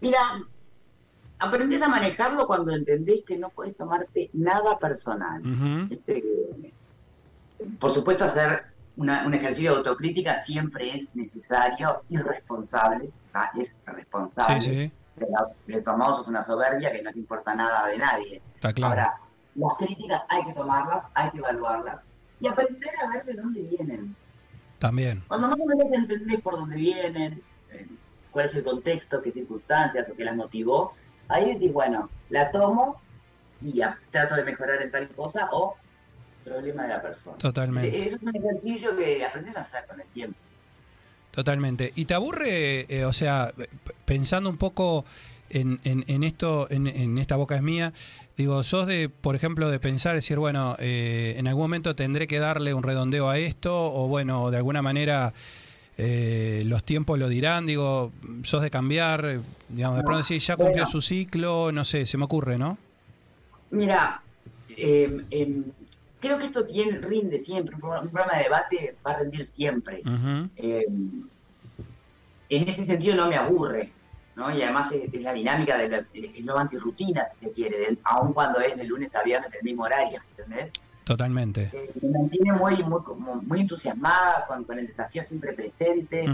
Mira, 0.00 0.18
aprendés 1.38 1.82
a 1.82 1.88
manejarlo 1.88 2.46
cuando 2.46 2.72
entendés 2.72 3.22
que 3.22 3.36
no 3.36 3.50
puedes 3.50 3.76
tomarte 3.76 4.30
nada 4.32 4.78
personal. 4.78 5.42
Este, 5.90 6.24
por 7.78 7.90
supuesto, 7.90 8.24
hacer 8.24 8.66
una, 8.96 9.26
un 9.26 9.34
ejercicio 9.34 9.72
de 9.72 9.78
autocrítica 9.78 10.42
siempre 10.44 10.96
es 10.96 11.14
necesario 11.14 12.02
y 12.08 12.16
responsable. 12.16 13.10
Es 13.58 13.74
responsable. 13.84 14.60
Sí, 14.60 14.70
sí. 14.70 14.92
Le 15.66 15.80
tomamos 15.82 16.26
una 16.26 16.44
soberbia 16.44 16.92
que 16.92 17.02
no 17.02 17.12
te 17.12 17.18
importa 17.18 17.54
nada 17.54 17.86
de 17.88 17.98
nadie. 17.98 18.42
Está 18.54 18.72
claro. 18.72 18.94
Ahora, 18.94 19.20
las 19.54 19.74
críticas 19.78 20.22
hay 20.28 20.44
que 20.44 20.52
tomarlas, 20.52 21.04
hay 21.14 21.30
que 21.30 21.38
evaluarlas 21.38 22.04
y 22.40 22.48
aprender 22.48 22.90
a 23.02 23.08
ver 23.10 23.24
de 23.24 23.34
dónde 23.34 23.62
vienen. 23.62 24.16
También. 24.78 25.24
Cuando 25.28 25.48
más 25.48 25.58
o 25.58 25.66
menos 25.66 25.92
entendés 25.92 26.40
por 26.42 26.56
dónde 26.56 26.76
vienen, 26.76 27.42
eh, 27.70 27.86
cuál 28.30 28.46
es 28.46 28.56
el 28.56 28.64
contexto, 28.64 29.22
qué 29.22 29.32
circunstancias 29.32 30.08
o 30.10 30.14
qué 30.14 30.24
las 30.24 30.36
motivó, 30.36 30.92
ahí 31.28 31.54
decís, 31.54 31.72
bueno, 31.72 32.10
la 32.28 32.50
tomo 32.50 33.00
y 33.62 33.72
ya, 33.72 33.98
trato 34.10 34.34
de 34.34 34.44
mejorar 34.44 34.82
en 34.82 34.90
tal 34.90 35.08
cosa 35.10 35.48
o 35.52 35.76
problema 36.46 36.84
de 36.84 36.88
la 36.88 37.02
persona. 37.02 37.36
Totalmente. 37.38 38.06
Es 38.06 38.18
un 38.22 38.34
ejercicio 38.34 38.96
que 38.96 39.24
aprendes 39.24 39.56
a 39.56 39.60
hacer 39.60 39.84
con 39.86 40.00
el 40.00 40.06
tiempo. 40.08 40.38
Totalmente. 41.32 41.92
¿Y 41.96 42.06
te 42.06 42.14
aburre, 42.14 42.86
eh, 42.88 43.04
o 43.04 43.12
sea, 43.12 43.52
pensando 44.06 44.48
un 44.48 44.56
poco 44.56 45.04
en, 45.50 45.80
en, 45.84 46.24
esto, 46.24 46.66
en, 46.70 46.86
en, 46.86 47.18
esta 47.18 47.36
boca 47.36 47.56
es 47.56 47.62
mía, 47.62 47.92
digo, 48.36 48.62
sos 48.62 48.86
de, 48.86 49.08
por 49.08 49.36
ejemplo, 49.36 49.68
de 49.68 49.78
pensar, 49.78 50.14
decir, 50.14 50.38
bueno, 50.38 50.76
eh, 50.78 51.34
en 51.36 51.46
algún 51.46 51.64
momento 51.64 51.94
tendré 51.94 52.26
que 52.26 52.38
darle 52.38 52.74
un 52.74 52.82
redondeo 52.82 53.28
a 53.28 53.38
esto, 53.38 53.92
o 53.92 54.08
bueno, 54.08 54.50
de 54.50 54.56
alguna 54.56 54.82
manera 54.82 55.34
eh, 55.98 56.62
los 56.64 56.84
tiempos 56.84 57.18
lo 57.18 57.28
dirán, 57.28 57.66
digo, 57.66 58.12
sos 58.42 58.62
de 58.62 58.70
cambiar, 58.70 59.40
digamos, 59.68 59.98
de 59.98 60.04
pronto 60.04 60.18
decir, 60.18 60.40
ya 60.40 60.56
cumplió 60.56 60.86
su 60.86 61.00
ciclo, 61.00 61.70
no 61.70 61.84
sé, 61.84 62.06
se 62.06 62.16
me 62.16 62.24
ocurre, 62.24 62.56
¿no? 62.56 62.78
Mira, 63.70 64.22
creo 66.26 66.38
que 66.38 66.46
esto 66.46 66.66
tiene, 66.66 66.98
rinde 66.98 67.38
siempre, 67.38 67.74
un 67.74 67.80
programa 67.80 68.36
de 68.36 68.42
debate 68.44 68.96
va 69.06 69.12
a 69.12 69.18
rendir 69.18 69.46
siempre. 69.46 70.02
Em, 70.56 71.28
en 72.48 72.68
ese 72.68 72.84
sentido 72.84 73.16
no 73.16 73.28
me 73.28 73.36
aburre. 73.36 73.92
¿no? 74.34 74.54
Y 74.54 74.62
además 74.62 74.92
es, 74.92 75.22
la 75.22 75.32
dinámica 75.32 75.78
de 75.78 75.88
la, 75.88 76.04
es 76.12 76.44
lo 76.44 76.58
antirrutina, 76.58 77.24
si 77.38 77.46
se 77.46 77.52
quiere, 77.52 77.98
aun 78.04 78.32
cuando 78.32 78.60
es 78.60 78.76
de 78.76 78.84
lunes 78.84 79.14
a 79.14 79.22
viernes 79.22 79.52
el 79.54 79.62
mismo 79.64 79.84
horario, 79.84 80.20
¿entendés? 80.30 80.70
Totalmente. 81.04 81.70
Eh, 81.72 81.90
me 82.02 82.18
mantiene 82.18 82.52
muy, 82.52 82.82
muy, 82.82 83.00
muy 83.42 83.60
entusiasmada 83.60 84.44
con, 84.46 84.64
con, 84.64 84.78
el 84.78 84.86
desafío 84.86 85.24
siempre 85.24 85.52
presente. 85.54 86.26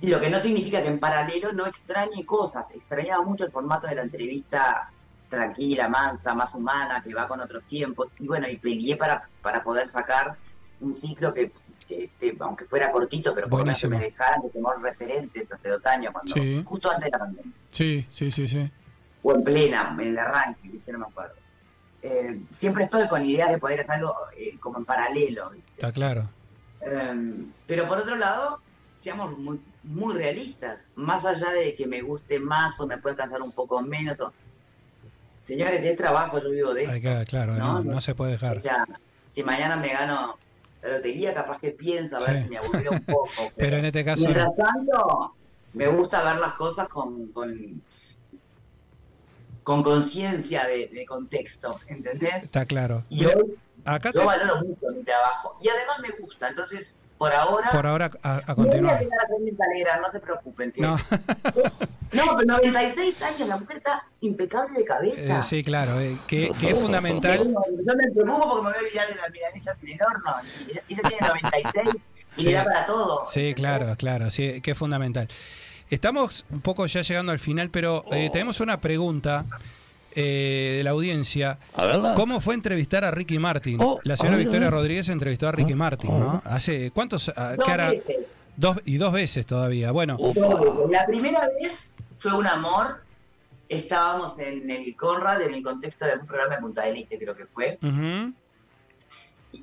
Y 0.00 0.08
lo 0.08 0.18
que 0.18 0.30
no 0.30 0.40
significa 0.40 0.82
que 0.82 0.88
en 0.88 0.98
paralelo 0.98 1.52
no 1.52 1.66
extrañe 1.66 2.24
cosas. 2.24 2.70
Extrañaba 2.72 3.22
mucho 3.22 3.44
el 3.44 3.50
formato 3.50 3.86
de 3.86 3.96
la 3.96 4.02
entrevista 4.02 4.90
tranquila, 5.32 5.88
mansa, 5.88 6.34
más 6.34 6.54
humana, 6.54 7.02
que 7.02 7.14
va 7.14 7.26
con 7.26 7.40
otros 7.40 7.64
tiempos. 7.64 8.12
Y 8.18 8.26
bueno, 8.26 8.46
y 8.48 8.58
peleé 8.58 8.96
para, 8.96 9.28
para 9.40 9.64
poder 9.64 9.88
sacar 9.88 10.36
un 10.80 10.94
ciclo 10.94 11.32
que 11.32 11.50
este, 11.88 12.36
aunque 12.40 12.66
fuera 12.66 12.90
cortito, 12.90 13.34
pero 13.34 13.48
por 13.48 13.60
lo 13.60 13.64
menos 13.64 13.84
me 13.84 13.98
dejaran 13.98 14.42
de 14.42 14.50
tomar 14.50 14.80
referentes 14.80 15.50
hace 15.50 15.68
dos 15.68 15.84
años, 15.86 16.12
cuando, 16.12 16.34
justo 16.64 16.90
antes 16.90 17.04
de 17.06 17.10
la 17.10 17.18
pandemia. 17.18 17.52
Sí, 17.70 18.06
sí, 18.10 18.30
sí, 18.30 18.46
sí. 18.46 18.70
O 19.22 19.34
en 19.34 19.44
plena, 19.44 19.96
en 19.98 20.08
el 20.08 20.18
arranque, 20.18 20.70
no 20.86 20.98
me 20.98 21.06
acuerdo. 21.06 21.34
Eh, 22.02 22.40
siempre 22.50 22.84
estoy 22.84 23.08
con 23.08 23.24
ideas 23.24 23.50
de 23.50 23.58
poder 23.58 23.80
hacer 23.80 23.96
algo 23.96 24.14
eh, 24.36 24.58
como 24.58 24.78
en 24.78 24.84
paralelo. 24.84 25.52
Está 25.76 25.92
claro. 25.92 26.28
Em, 26.80 27.52
pero 27.66 27.86
por 27.86 27.98
otro 27.98 28.16
lado, 28.16 28.60
seamos 28.98 29.38
muy, 29.38 29.60
muy 29.82 30.14
realistas. 30.14 30.84
Más 30.94 31.24
allá 31.24 31.50
de 31.52 31.74
que 31.74 31.86
me 31.86 32.02
guste 32.02 32.40
más 32.40 32.78
o 32.80 32.86
me 32.86 32.98
pueda 32.98 33.16
cansar 33.16 33.40
un 33.40 33.52
poco 33.52 33.80
menos. 33.82 34.20
O... 34.20 34.32
Señores, 35.44 35.84
es 35.84 35.96
trabajo, 35.96 36.40
yo 36.40 36.50
vivo 36.50 36.74
de 36.74 36.84
esto. 36.84 37.24
claro, 37.28 37.54
¿no? 37.54 37.82
No, 37.82 38.00
se 38.00 38.14
puede 38.14 38.32
dejar. 38.32 38.56
O 38.56 38.60
sea, 38.60 38.84
si 39.28 39.42
mañana 39.42 39.76
me 39.76 39.88
gano 39.88 40.38
la 40.82 40.96
lotería, 40.96 41.34
capaz 41.34 41.58
que 41.58 41.70
pienso, 41.70 42.16
a 42.16 42.20
ver 42.20 42.44
si 42.44 42.48
me 42.48 42.58
aburrió 42.58 42.92
un 42.92 43.00
poco. 43.00 43.28
Pero, 43.56 43.76
en 43.76 43.84
este 43.86 44.04
caso. 44.04 44.24
Mientras 44.24 44.54
tanto, 44.56 45.34
me 45.72 45.88
gusta 45.88 46.22
ver 46.22 46.36
las 46.36 46.54
cosas 46.54 46.88
con. 46.88 47.28
con 47.28 47.82
con 49.62 49.84
conciencia 49.84 50.66
de, 50.66 51.04
contexto, 51.06 51.78
¿entendés? 51.86 52.42
Está 52.42 52.66
claro. 52.66 53.04
Y 53.08 53.24
hoy 53.26 53.56
acá 53.84 54.10
yo 54.12 54.24
valoro 54.24 54.56
mucho 54.56 54.86
mi 54.92 55.04
trabajo. 55.04 55.56
Y 55.62 55.68
además 55.68 56.00
me 56.00 56.10
gusta, 56.18 56.48
entonces 56.48 56.96
por 57.16 57.32
ahora. 57.32 57.70
Por 57.70 57.86
ahora, 57.86 58.10
a, 58.22 58.42
a 58.44 58.54
continuar. 58.56 58.82
No 58.82 58.88
voy 58.88 58.96
a 58.96 59.00
llegar 59.00 59.20
a 59.20 59.28
ser 59.28 60.00
no 60.02 60.10
se 60.10 60.18
preocupen. 60.20 60.72
Que 60.72 60.80
no. 60.80 60.96
No, 62.12 62.36
pero 62.36 62.46
96 62.46 63.22
años, 63.22 63.48
la 63.48 63.56
mujer 63.56 63.78
está 63.78 64.04
impecable 64.20 64.78
de 64.78 64.84
cabeza. 64.84 65.38
Eh, 65.38 65.42
sí, 65.42 65.62
claro, 65.64 65.98
eh, 66.00 66.16
que, 66.26 66.52
que 66.60 66.70
es 66.70 66.78
fundamental. 66.78 67.38
Yo 67.84 67.94
me 67.96 68.10
preocupo 68.12 68.48
porque 68.50 68.64
me 68.64 68.70
voy 68.70 68.74
a 68.74 68.80
olvidar 68.86 69.08
de 69.08 69.14
la 69.14 69.28
milanesa 69.28 69.76
en 69.82 69.88
el 69.88 69.98
horno. 70.02 70.34
Y 70.88 70.92
ella 70.92 71.02
tiene 71.08 71.26
96 71.26 71.88
y 72.36 72.40
Sí. 72.40 72.46
le 72.48 72.52
da 72.54 72.64
para 72.64 72.86
todo. 72.86 73.26
Sí, 73.28 73.54
claro, 73.54 73.94
claro, 73.96 74.30
sí, 74.30 74.60
que 74.62 74.70
es 74.72 74.78
fundamental. 74.78 75.28
Estamos 75.90 76.46
un 76.50 76.60
poco 76.62 76.86
ya 76.86 77.02
llegando 77.02 77.32
al 77.32 77.38
final, 77.38 77.68
pero 77.70 78.04
eh, 78.12 78.30
tenemos 78.32 78.60
una 78.60 78.80
pregunta 78.80 79.44
eh, 80.14 80.74
de 80.78 80.84
la 80.84 80.90
audiencia. 80.90 81.58
¿Cómo 82.16 82.40
fue 82.40 82.54
entrevistar 82.54 83.04
a 83.04 83.10
Ricky 83.10 83.38
Martin? 83.38 83.76
Oh, 83.80 84.00
la 84.04 84.16
señora 84.16 84.36
ver, 84.36 84.46
Victoria. 84.46 84.70
Rodríguez 84.70 85.08
entrevistó 85.10 85.48
a 85.48 85.52
Ricky 85.52 85.74
Martin, 85.74 86.10
¿no? 86.18 86.42
Hace 86.46 86.90
cuántos 86.90 87.30
ah, 87.36 87.54
Dos 87.56 87.66
veces. 87.76 88.16
Dos 88.56 88.76
y 88.84 88.96
dos 88.98 89.12
veces 89.12 89.44
todavía. 89.46 89.90
Bueno, 89.92 90.16
Oh. 90.18 90.32
Dos 90.34 90.60
veces. 90.60 90.90
La 90.90 91.04
primera 91.06 91.46
vez 91.60 91.90
fue 92.22 92.32
un 92.34 92.46
amor. 92.46 93.02
Estábamos 93.68 94.38
en 94.38 94.70
el 94.70 94.94
Conrad 94.96 95.42
en 95.42 95.54
el 95.54 95.62
contexto 95.62 96.04
de 96.04 96.14
un 96.18 96.26
programa 96.26 96.56
de 96.56 96.60
Punta 96.60 96.82
del 96.82 96.96
Este, 96.98 97.18
creo 97.18 97.34
que 97.34 97.46
fue. 97.46 97.78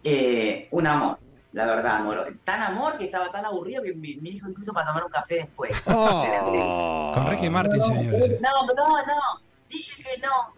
Eh, 0.03 0.67
un 0.71 0.87
amor, 0.87 1.17
la 1.53 1.65
verdad, 1.65 1.97
amor. 1.97 2.33
Tan 2.43 2.61
amor 2.61 2.97
que 2.97 3.05
estaba 3.05 3.31
tan 3.31 3.45
aburrido 3.45 3.81
que 3.83 3.93
me, 3.93 4.15
me 4.21 4.29
dijo 4.31 4.49
incluso 4.49 4.73
para 4.73 4.87
tomar 4.87 5.03
un 5.05 5.11
café 5.11 5.35
después. 5.35 5.71
Oh. 5.85 7.11
con 7.15 7.27
Ricky 7.27 7.49
Martin, 7.49 7.79
no, 7.79 7.85
señores. 7.85 8.25
eh. 8.29 8.39
No, 8.41 8.65
no, 8.73 8.97
no. 9.05 9.41
Dije 9.69 10.03
que 10.03 10.17
no. 10.21 10.53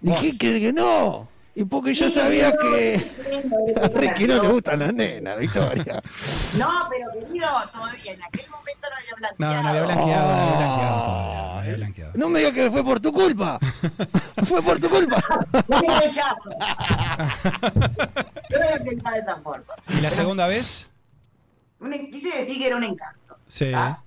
Dije 0.00 0.38
que, 0.38 0.60
que 0.60 0.72
no. 0.72 1.28
Y 1.56 1.64
porque 1.64 1.94
yo 1.94 2.10
sabía 2.10 2.52
que 2.56 3.00
a 3.82 3.88
Ricky 3.88 4.26
no 4.26 4.42
le 4.42 4.48
gustan 4.48 4.80
las 4.80 4.94
nenas, 4.94 5.38
Victoria. 5.38 6.02
No, 6.58 6.70
pero 6.90 7.10
querido, 7.12 7.48
todavía 7.72 8.12
en 8.12 8.22
aquel 8.24 8.50
momento 8.50 8.63
había 9.14 9.28
blanqueado. 9.30 9.54
No, 9.54 9.62
no 9.62 9.68
había 9.68 9.82
blanqueado, 9.84 10.26
no 10.26 10.34
había 10.34 10.56
blanqueado 10.56 11.02
todavía, 11.04 11.42
no 11.54 11.58
había 11.60 11.74
blanqueado. 11.76 12.12
No 12.14 12.28
me 12.28 12.38
digas 12.40 12.52
que 12.54 12.70
fue 12.70 12.84
por 12.84 13.00
tu 13.00 13.12
culpa. 13.12 13.58
Fue 14.44 14.62
por 14.62 14.78
tu 14.78 14.88
culpa. 14.90 15.22
No 15.68 15.80
me 15.80 16.00
rechazo. 16.00 16.50
Yo 18.50 18.58
no 18.58 18.64
había 18.64 18.84
pensado 18.84 19.14
de 19.16 19.20
esa 19.22 19.36
forma. 19.42 19.74
¿Y 19.88 20.00
la 20.00 20.10
segunda 20.10 20.46
vez? 20.46 20.86
Quise 22.10 22.36
decir 22.38 22.58
que 22.58 22.66
era 22.66 22.76
un 22.76 22.84
encanto. 22.84 23.36
Sí. 23.46 23.72
¿ah? 23.74 24.02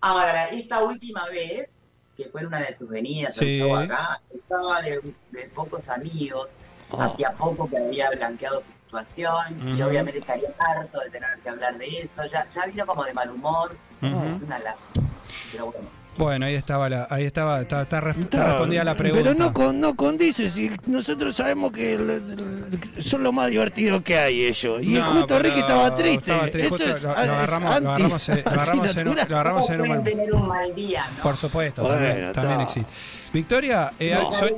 Ahora, 0.00 0.46
esta 0.46 0.82
última 0.82 1.26
vez, 1.28 1.70
que 2.16 2.24
fue 2.30 2.40
en 2.42 2.48
una 2.48 2.58
de 2.60 2.76
sus 2.76 2.88
venidas 2.88 3.36
Sí. 3.36 3.60
acá, 3.60 4.20
estaba 4.34 4.82
de, 4.82 5.00
de 5.30 5.44
pocos 5.54 5.88
amigos, 5.88 6.50
Ah. 6.94 7.06
hacía 7.06 7.32
poco 7.32 7.68
que 7.70 7.78
había 7.78 8.10
blanqueado 8.10 8.62
su 8.92 8.98
situación, 9.06 9.68
y 9.68 9.72
Ujú. 9.80 9.88
obviamente 9.90 10.18
estaría 10.18 10.48
harto 10.58 11.00
de 11.00 11.10
tener 11.10 11.28
que 11.42 11.48
hablar 11.48 11.78
de 11.78 11.86
eso, 12.00 12.24
ya, 12.30 12.46
ya 12.50 12.66
vino 12.66 12.86
como 12.86 13.04
de 13.04 13.14
mal 13.14 13.30
humor, 13.30 13.74
Ujú. 14.02 14.36
es 14.36 14.42
una 14.42 14.58
lástima. 14.58 15.08
Pero 15.50 15.66
bueno, 15.66 15.88
Bueno, 16.14 16.44
ahí 16.44 16.54
estaba 16.56 16.90
la, 16.90 17.06
ahí 17.08 17.24
estaba, 17.24 17.62
está, 17.62 17.82
está 17.82 17.96
está 18.10 18.44
respondida 18.46 18.84
la 18.84 18.94
pregunta. 18.94 19.24
Pero 19.30 19.34
no, 19.38 19.50
con, 19.54 19.80
no 19.80 19.94
condice, 19.94 20.50
si 20.50 20.70
nosotros 20.86 21.34
sabemos 21.34 21.72
que 21.72 21.94
el- 21.94 22.10
el- 22.10 23.02
son 23.02 23.22
lo 23.22 23.32
más 23.32 23.48
divertido 23.48 24.02
que 24.04 24.18
hay 24.18 24.44
ellos. 24.44 24.82
Y 24.82 24.88
No, 24.92 25.04
justo 25.04 25.38
Ricky 25.38 25.60
estaba 25.60 25.94
triste. 25.94 26.30
estaba 26.32 26.50
triste, 26.50 26.84
Eso 26.84 26.96
es, 26.96 27.02
lo- 27.04 27.10
agarramos- 27.12 27.70
lo 27.70 27.76
anti- 27.76 27.88
agarramos 27.88 28.28
en- 28.28 28.36
lo 28.44 28.50
agarramos 28.50 28.96
en 28.96 29.04
lo 29.06 29.12
agarramos 29.22 29.70
en 29.70 29.80
un 29.80 30.04
tener 30.04 30.34
un 30.34 30.48
mal 30.48 30.74
día, 30.74 31.06
¿no? 31.16 31.22
Por 31.22 31.36
supuesto, 31.38 31.80
Bueno, 31.82 31.96
también, 31.96 32.32
también 32.34 32.60
existe. 32.60 32.92
Victoria, 33.32 33.92
eh, 33.98 34.14
No. 34.22 34.32
soy-. 34.34 34.54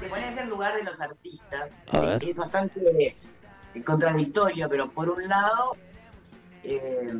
Te 0.00 0.06
pones 0.10 0.36
en 0.36 0.50
lugar 0.50 0.74
de 0.76 0.82
los 0.82 1.00
artistas, 1.00 1.64
es 2.20 2.36
bastante 2.36 2.78
eh, 3.74 3.82
contradictorio, 3.82 4.68
pero 4.68 4.90
por 4.90 5.08
un 5.10 5.26
lado, 5.28 5.76
eh, 6.62 7.12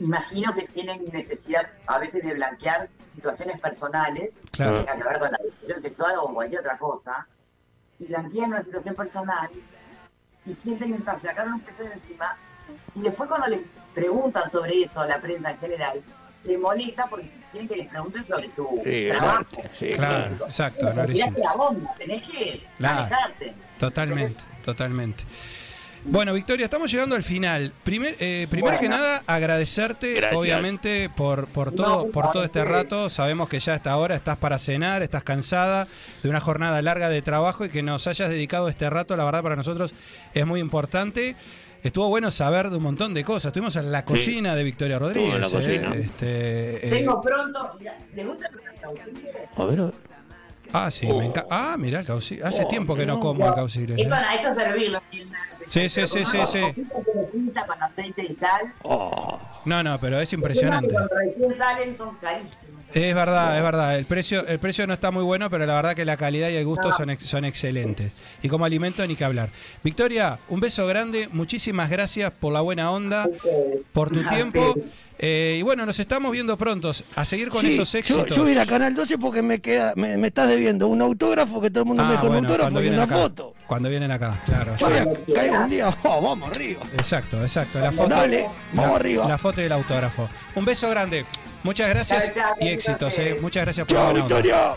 imagino 0.00 0.54
que 0.54 0.66
tienen 0.68 1.04
necesidad 1.12 1.68
a 1.86 1.98
veces 1.98 2.22
de 2.24 2.34
blanquear 2.34 2.88
situaciones 3.14 3.60
personales 3.60 4.36
que 4.44 4.50
Claro. 4.52 4.78
tengan 4.78 4.98
que 5.00 5.08
ver 5.08 5.18
con 5.18 5.32
la 5.32 5.38
discusión 5.44 5.82
sexual 5.82 6.14
o 6.18 6.22
con 6.26 6.34
cualquier 6.34 6.60
otra 6.60 6.78
cosa, 6.78 7.26
y 7.98 8.04
blanquean 8.06 8.50
una 8.50 8.62
situación 8.62 8.94
personal 8.94 9.50
y 10.46 10.54
sienten 10.54 10.96
que 10.96 11.10
se 11.12 11.26
sacaron 11.26 11.54
un 11.54 11.60
peso 11.60 11.82
de 11.82 11.92
encima, 11.92 12.36
y 12.94 13.00
después 13.02 13.28
cuando 13.28 13.48
les 13.48 13.60
preguntan 13.94 14.50
sobre 14.50 14.84
eso 14.84 15.00
a 15.00 15.06
la 15.06 15.20
prensa 15.20 15.50
en 15.50 15.58
general, 15.58 16.02
les 16.44 16.58
molesta 16.58 17.06
porque 17.08 17.28
quieren 17.50 17.68
que 17.68 17.76
les 17.76 17.88
pregunten 17.88 18.24
sobre 18.24 18.46
su 18.54 18.80
Sí, 18.84 19.08
trabajo. 19.10 19.44
sí, 19.74 19.92
claro, 19.94 20.36
exacto, 20.46 20.86
la 21.36 21.54
bomba, 21.54 21.94
tenés 21.98 22.22
que 22.22 22.66
Claro. 22.78 22.94
manejarte. 23.02 23.54
Totalmente, 23.78 24.42
totalmente. 24.64 25.24
Bueno, 26.02 26.32
Victoria, 26.32 26.64
estamos 26.64 26.90
llegando 26.90 27.14
al 27.14 27.22
final. 27.22 27.72
Primer- 27.84 28.16
eh, 28.20 28.46
primero 28.50 28.76
Bueno. 28.78 28.80
que 28.80 28.88
nada, 28.88 29.22
agradecerte, 29.26 30.14
Gracias. 30.14 30.40
obviamente, 30.40 31.10
por, 31.14 31.46
por 31.46 31.72
todo, 31.72 32.04
por 32.10 32.24
por 32.24 32.32
todo 32.32 32.44
este 32.44 32.64
rato. 32.64 33.10
Sabemos 33.10 33.48
que 33.48 33.60
ya 33.60 33.74
a 33.74 33.76
esta 33.76 33.96
hora 33.96 34.16
estás 34.16 34.38
para 34.38 34.58
cenar, 34.58 35.02
estás 35.02 35.22
cansada 35.24 35.88
de 36.22 36.30
una 36.30 36.40
jornada 36.40 36.80
larga 36.80 37.08
de 37.10 37.20
trabajo 37.22 37.64
y 37.66 37.68
que 37.68 37.82
nos 37.82 38.06
hayas 38.06 38.30
dedicado 38.30 38.68
este 38.68 38.88
rato, 38.88 39.14
la 39.16 39.24
verdad, 39.24 39.42
para 39.42 39.56
nosotros 39.56 39.92
es 40.32 40.46
muy 40.46 40.60
importante. 40.60 41.36
Estuvo 41.82 42.08
bueno 42.08 42.30
saber 42.30 42.70
de 42.70 42.76
un 42.76 42.82
montón 42.82 43.14
de 43.14 43.22
cosas. 43.24 43.46
Estuvimos 43.50 43.76
en 43.76 43.92
la 43.92 44.04
cocina 44.04 44.54
de 44.54 44.64
Victoria 44.64 44.98
Rodríguez. 44.98 45.34
en 45.34 45.40
la 45.40 45.46
¿eh? 45.46 45.50
cocina. 45.50 45.94
Este, 45.94 46.86
eh, 46.86 46.90
Tengo 46.90 47.20
pronto. 47.22 47.72
Mira, 47.78 47.96
¿Le 48.14 48.24
gusta 48.24 48.48
el 48.48 48.80
caucile? 48.80 49.30
A 49.56 49.64
ver, 49.64 49.80
a 49.80 49.84
ver. 49.84 49.94
Ah, 50.72 50.90
sí, 50.90 51.06
me 51.06 51.26
encanta. 51.26 51.46
Ah, 51.50 51.76
mirá 51.78 52.00
el 52.00 52.06
caucillo. 52.06 52.46
Hace 52.46 52.64
Oh, 52.64 52.68
tiempo 52.68 52.94
que 52.96 53.06
no 53.06 53.14
no. 53.14 53.20
como 53.20 53.46
el 53.46 53.54
caucillo. 53.54 53.94
Esto, 53.96 54.08
ya. 54.08 54.34
esto 54.34 54.48
es 54.50 54.56
servirlo. 54.56 55.02
Sí, 55.66 55.88
sí, 55.88 56.06
sí, 56.08 56.24
sí, 56.24 56.38
sí. 56.46 56.60
Con 57.66 57.82
aceite 57.82 58.22
y 58.28 58.34
sal. 58.36 58.72
Oh, 58.82 59.38
No, 59.64 59.82
no, 59.82 59.98
pero 60.00 60.16
es 60.20 60.28
es 60.28 60.32
impresionante. 60.34 60.88
que 60.88 60.92
Cuando 60.94 61.14
recién 61.16 61.52
salen 61.58 61.94
son 61.96 62.14
carísimos. 62.16 62.54
Es 62.92 63.14
verdad, 63.14 63.56
es 63.56 63.62
verdad. 63.62 63.96
El 63.98 64.04
precio, 64.04 64.46
el 64.46 64.58
precio 64.58 64.86
no 64.86 64.94
está 64.94 65.10
muy 65.10 65.22
bueno, 65.22 65.48
pero 65.50 65.64
la 65.66 65.74
verdad 65.74 65.94
que 65.94 66.04
la 66.04 66.16
calidad 66.16 66.48
y 66.50 66.56
el 66.56 66.64
gusto 66.66 66.90
son, 66.92 67.10
ex- 67.10 67.24
son 67.24 67.44
excelentes. 67.44 68.12
Y 68.42 68.48
como 68.48 68.64
alimento 68.64 69.06
ni 69.06 69.14
que 69.16 69.24
hablar. 69.24 69.48
Victoria, 69.84 70.38
un 70.48 70.60
beso 70.60 70.86
grande. 70.86 71.28
Muchísimas 71.32 71.88
gracias 71.90 72.32
por 72.32 72.52
la 72.52 72.60
buena 72.62 72.90
onda, 72.90 73.28
por 73.92 74.10
tu 74.10 74.20
Ah, 74.26 74.30
tiempo. 74.34 74.72
sí. 74.74 74.82
Eh, 75.22 75.56
y 75.58 75.62
bueno, 75.62 75.84
nos 75.84 76.00
estamos 76.00 76.32
viendo 76.32 76.56
prontos. 76.56 77.04
A 77.14 77.26
seguir 77.26 77.50
con 77.50 77.60
sí, 77.60 77.74
esos 77.74 77.92
yo, 77.92 77.98
éxitos. 77.98 78.34
yo 78.34 78.42
voy 78.42 78.52
a 78.52 78.54
ir 78.54 78.60
a 78.60 78.64
Canal 78.66 78.94
12 78.94 79.18
porque 79.18 79.42
me 79.42 79.60
queda 79.60 79.92
me, 79.94 80.16
me 80.16 80.28
estás 80.28 80.48
debiendo 80.48 80.88
un 80.88 81.02
autógrafo 81.02 81.60
que 81.60 81.70
todo 81.70 81.82
el 81.82 81.88
mundo 81.88 82.02
Ah, 82.02 82.06
me 82.06 82.12
deja 82.12 82.24
un 82.24 82.36
autógrafo 82.36 82.80
y 82.82 82.88
una 82.88 83.02
acá. 83.02 83.16
foto. 83.18 83.54
Cuando 83.66 83.90
vienen 83.90 84.10
acá, 84.10 84.40
claro. 84.46 84.74
Yo 84.78 84.86
quiera. 84.88 85.04
caigo 85.34 85.56
un 85.60 85.68
día, 85.68 85.94
oh, 86.04 86.22
vamos 86.22 86.48
arriba. 86.50 86.80
Exacto, 86.94 87.42
exacto. 87.42 87.78
La 87.80 87.92
foto, 87.92 88.08
Dale, 88.08 88.48
vamos 88.72 88.90
la- 88.92 88.96
arriba. 88.96 89.28
La 89.28 89.36
foto 89.36 89.60
y 89.60 89.64
el 89.64 89.72
autógrafo. 89.72 90.26
Un 90.54 90.64
beso 90.64 90.88
grande. 90.88 91.26
Muchas 91.62 91.88
gracias 91.90 92.32
Chao, 92.32 92.44
chao, 92.44 92.54
y 92.60 92.68
éxitos. 92.68 93.18
eh. 93.18 93.38
Muchas 93.40 93.64
gracias 93.64 93.86
por 93.86 93.96
la 93.96 94.04
Chao. 94.04 94.14
Victoria. 94.14 94.74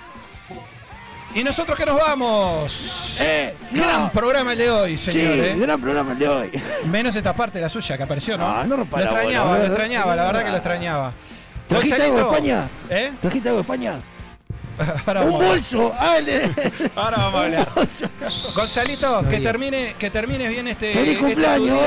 Y 1.35 1.43
nosotros 1.43 1.75
que 1.77 1.85
nos 1.85 1.97
vamos. 1.99 3.17
Eh, 3.19 3.55
Gran 3.71 4.03
no. 4.03 4.11
programa 4.11 4.51
el 4.51 4.57
de 4.59 4.69
hoy, 4.69 4.97
Sí, 4.99 5.11
señor. 5.11 5.33
eh. 5.33 5.55
gran 5.57 5.81
programa 5.81 6.11
el 6.11 6.19
de 6.19 6.27
hoy. 6.27 6.51
Menos 6.85 7.15
esta 7.15 7.33
parte, 7.33 7.59
la 7.59 7.69
suya, 7.69 7.97
que 7.97 8.03
apareció, 8.03 8.37
¿no? 8.37 8.47
Ah, 8.47 8.63
no 8.67 8.77
lo 8.77 8.85
bola, 8.85 9.03
extrañaba, 9.05 9.45
boludo. 9.45 9.59
lo 9.59 9.65
extrañaba, 9.73 10.15
la 10.15 10.23
verdad 10.25 10.43
que 10.45 10.49
lo 10.51 10.57
extrañaba. 10.57 11.13
¿Trajiste 11.67 12.03
algo 12.03 12.15
de 12.17 12.21
España? 12.23 12.69
¿Eh? 12.89 13.11
¿Trajiste 13.19 13.49
algo 13.49 13.57
de 13.57 13.61
España? 13.61 13.99
Ahora 15.05 15.21
Un 15.25 15.31
bolso. 15.33 15.93
Ah, 15.97 16.17
el 16.17 16.25
de- 16.25 16.91
Ahora 16.95 17.17
vamos 17.17 17.35
a 17.41 17.43
hablar. 17.43 17.69
Gonzalito, 18.55 19.27
que 19.29 19.39
termine, 19.39 19.95
que 19.97 20.09
termines 20.09 20.49
bien 20.49 20.67
este. 20.67 20.93
¡Feliz 20.93 21.13
este 21.13 21.25
cumpleaños! 21.25 21.79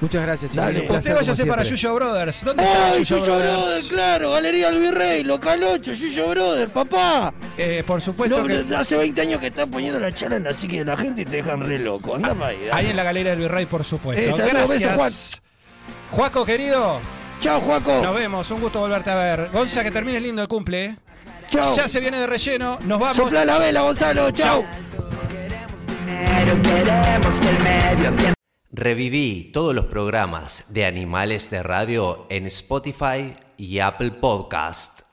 Muchas 0.00 0.22
gracias, 0.22 0.52
chicos. 0.52 0.66
Placer, 0.70 0.96
Usted 0.98 1.14
váyase 1.16 1.46
para. 1.46 1.62
Yuyo 1.64 1.94
Brothers. 1.94 2.44
¿Dónde 2.44 2.62
está 2.62 2.86
¡Ay, 2.92 2.98
Yuyo 3.04 3.18
Yuyo 3.18 3.38
Brothers? 3.38 3.58
Brother! 3.60 3.84
Claro, 3.88 4.30
Galería 4.30 4.68
El 4.68 4.78
Virrey, 4.78 5.24
Local 5.24 5.62
8, 5.64 5.92
Yuyo 5.94 6.28
Brother, 6.28 6.68
papá. 6.68 7.34
Eh, 7.56 7.82
por 7.84 8.00
supuesto 8.00 8.38
No, 8.40 8.46
que. 8.46 8.76
Hace 8.76 8.96
20 8.96 9.20
años 9.20 9.40
que 9.40 9.48
están 9.48 9.68
poniendo 9.70 9.98
la 9.98 10.14
charla 10.14 10.36
en 10.36 10.44
la 10.44 10.54
psique 10.54 10.78
de 10.78 10.84
la 10.84 10.96
gente 10.96 11.24
te 11.24 11.30
dejan 11.38 11.60
re 11.66 11.80
loco. 11.80 12.14
Anda 12.14 12.32
para 12.34 12.48
ahí. 12.48 12.68
Ahí 12.70 12.86
en 12.86 12.96
la 12.96 13.02
Galería 13.02 13.32
del 13.32 13.40
Virrey, 13.40 13.66
por 13.66 13.82
supuesto. 13.82 14.22
Eh, 14.22 14.32
saludos, 14.36 14.68
besos, 14.68 14.82
Gracias. 14.82 15.42
Juaco, 16.12 16.44
querido, 16.46 17.00
Chao, 17.40 17.60
Juaco. 17.60 18.00
nos 18.00 18.14
vemos. 18.14 18.48
Un 18.52 18.60
gusto 18.60 18.78
volverte 18.78 19.10
a 19.10 19.16
ver. 19.16 19.50
Gonza, 19.52 19.82
que 19.82 19.90
termine 19.90 20.20
lindo 20.20 20.40
el 20.42 20.48
cumple. 20.48 20.96
Ya 21.50 21.88
se 21.88 22.00
viene 22.00 22.18
de 22.18 22.26
relleno. 22.26 22.78
Nos 22.84 22.98
vamos. 22.98 23.16
Sopla 23.16 23.44
la 23.44 23.58
vela, 23.58 23.82
Gonzalo. 23.82 24.30
Chao. 24.30 24.64
Reviví 28.70 29.50
todos 29.52 29.74
los 29.74 29.86
programas 29.86 30.72
de 30.72 30.84
Animales 30.84 31.50
de 31.50 31.62
Radio 31.62 32.26
en 32.30 32.46
Spotify 32.46 33.34
y 33.56 33.80
Apple 33.80 34.12
Podcast. 34.12 35.07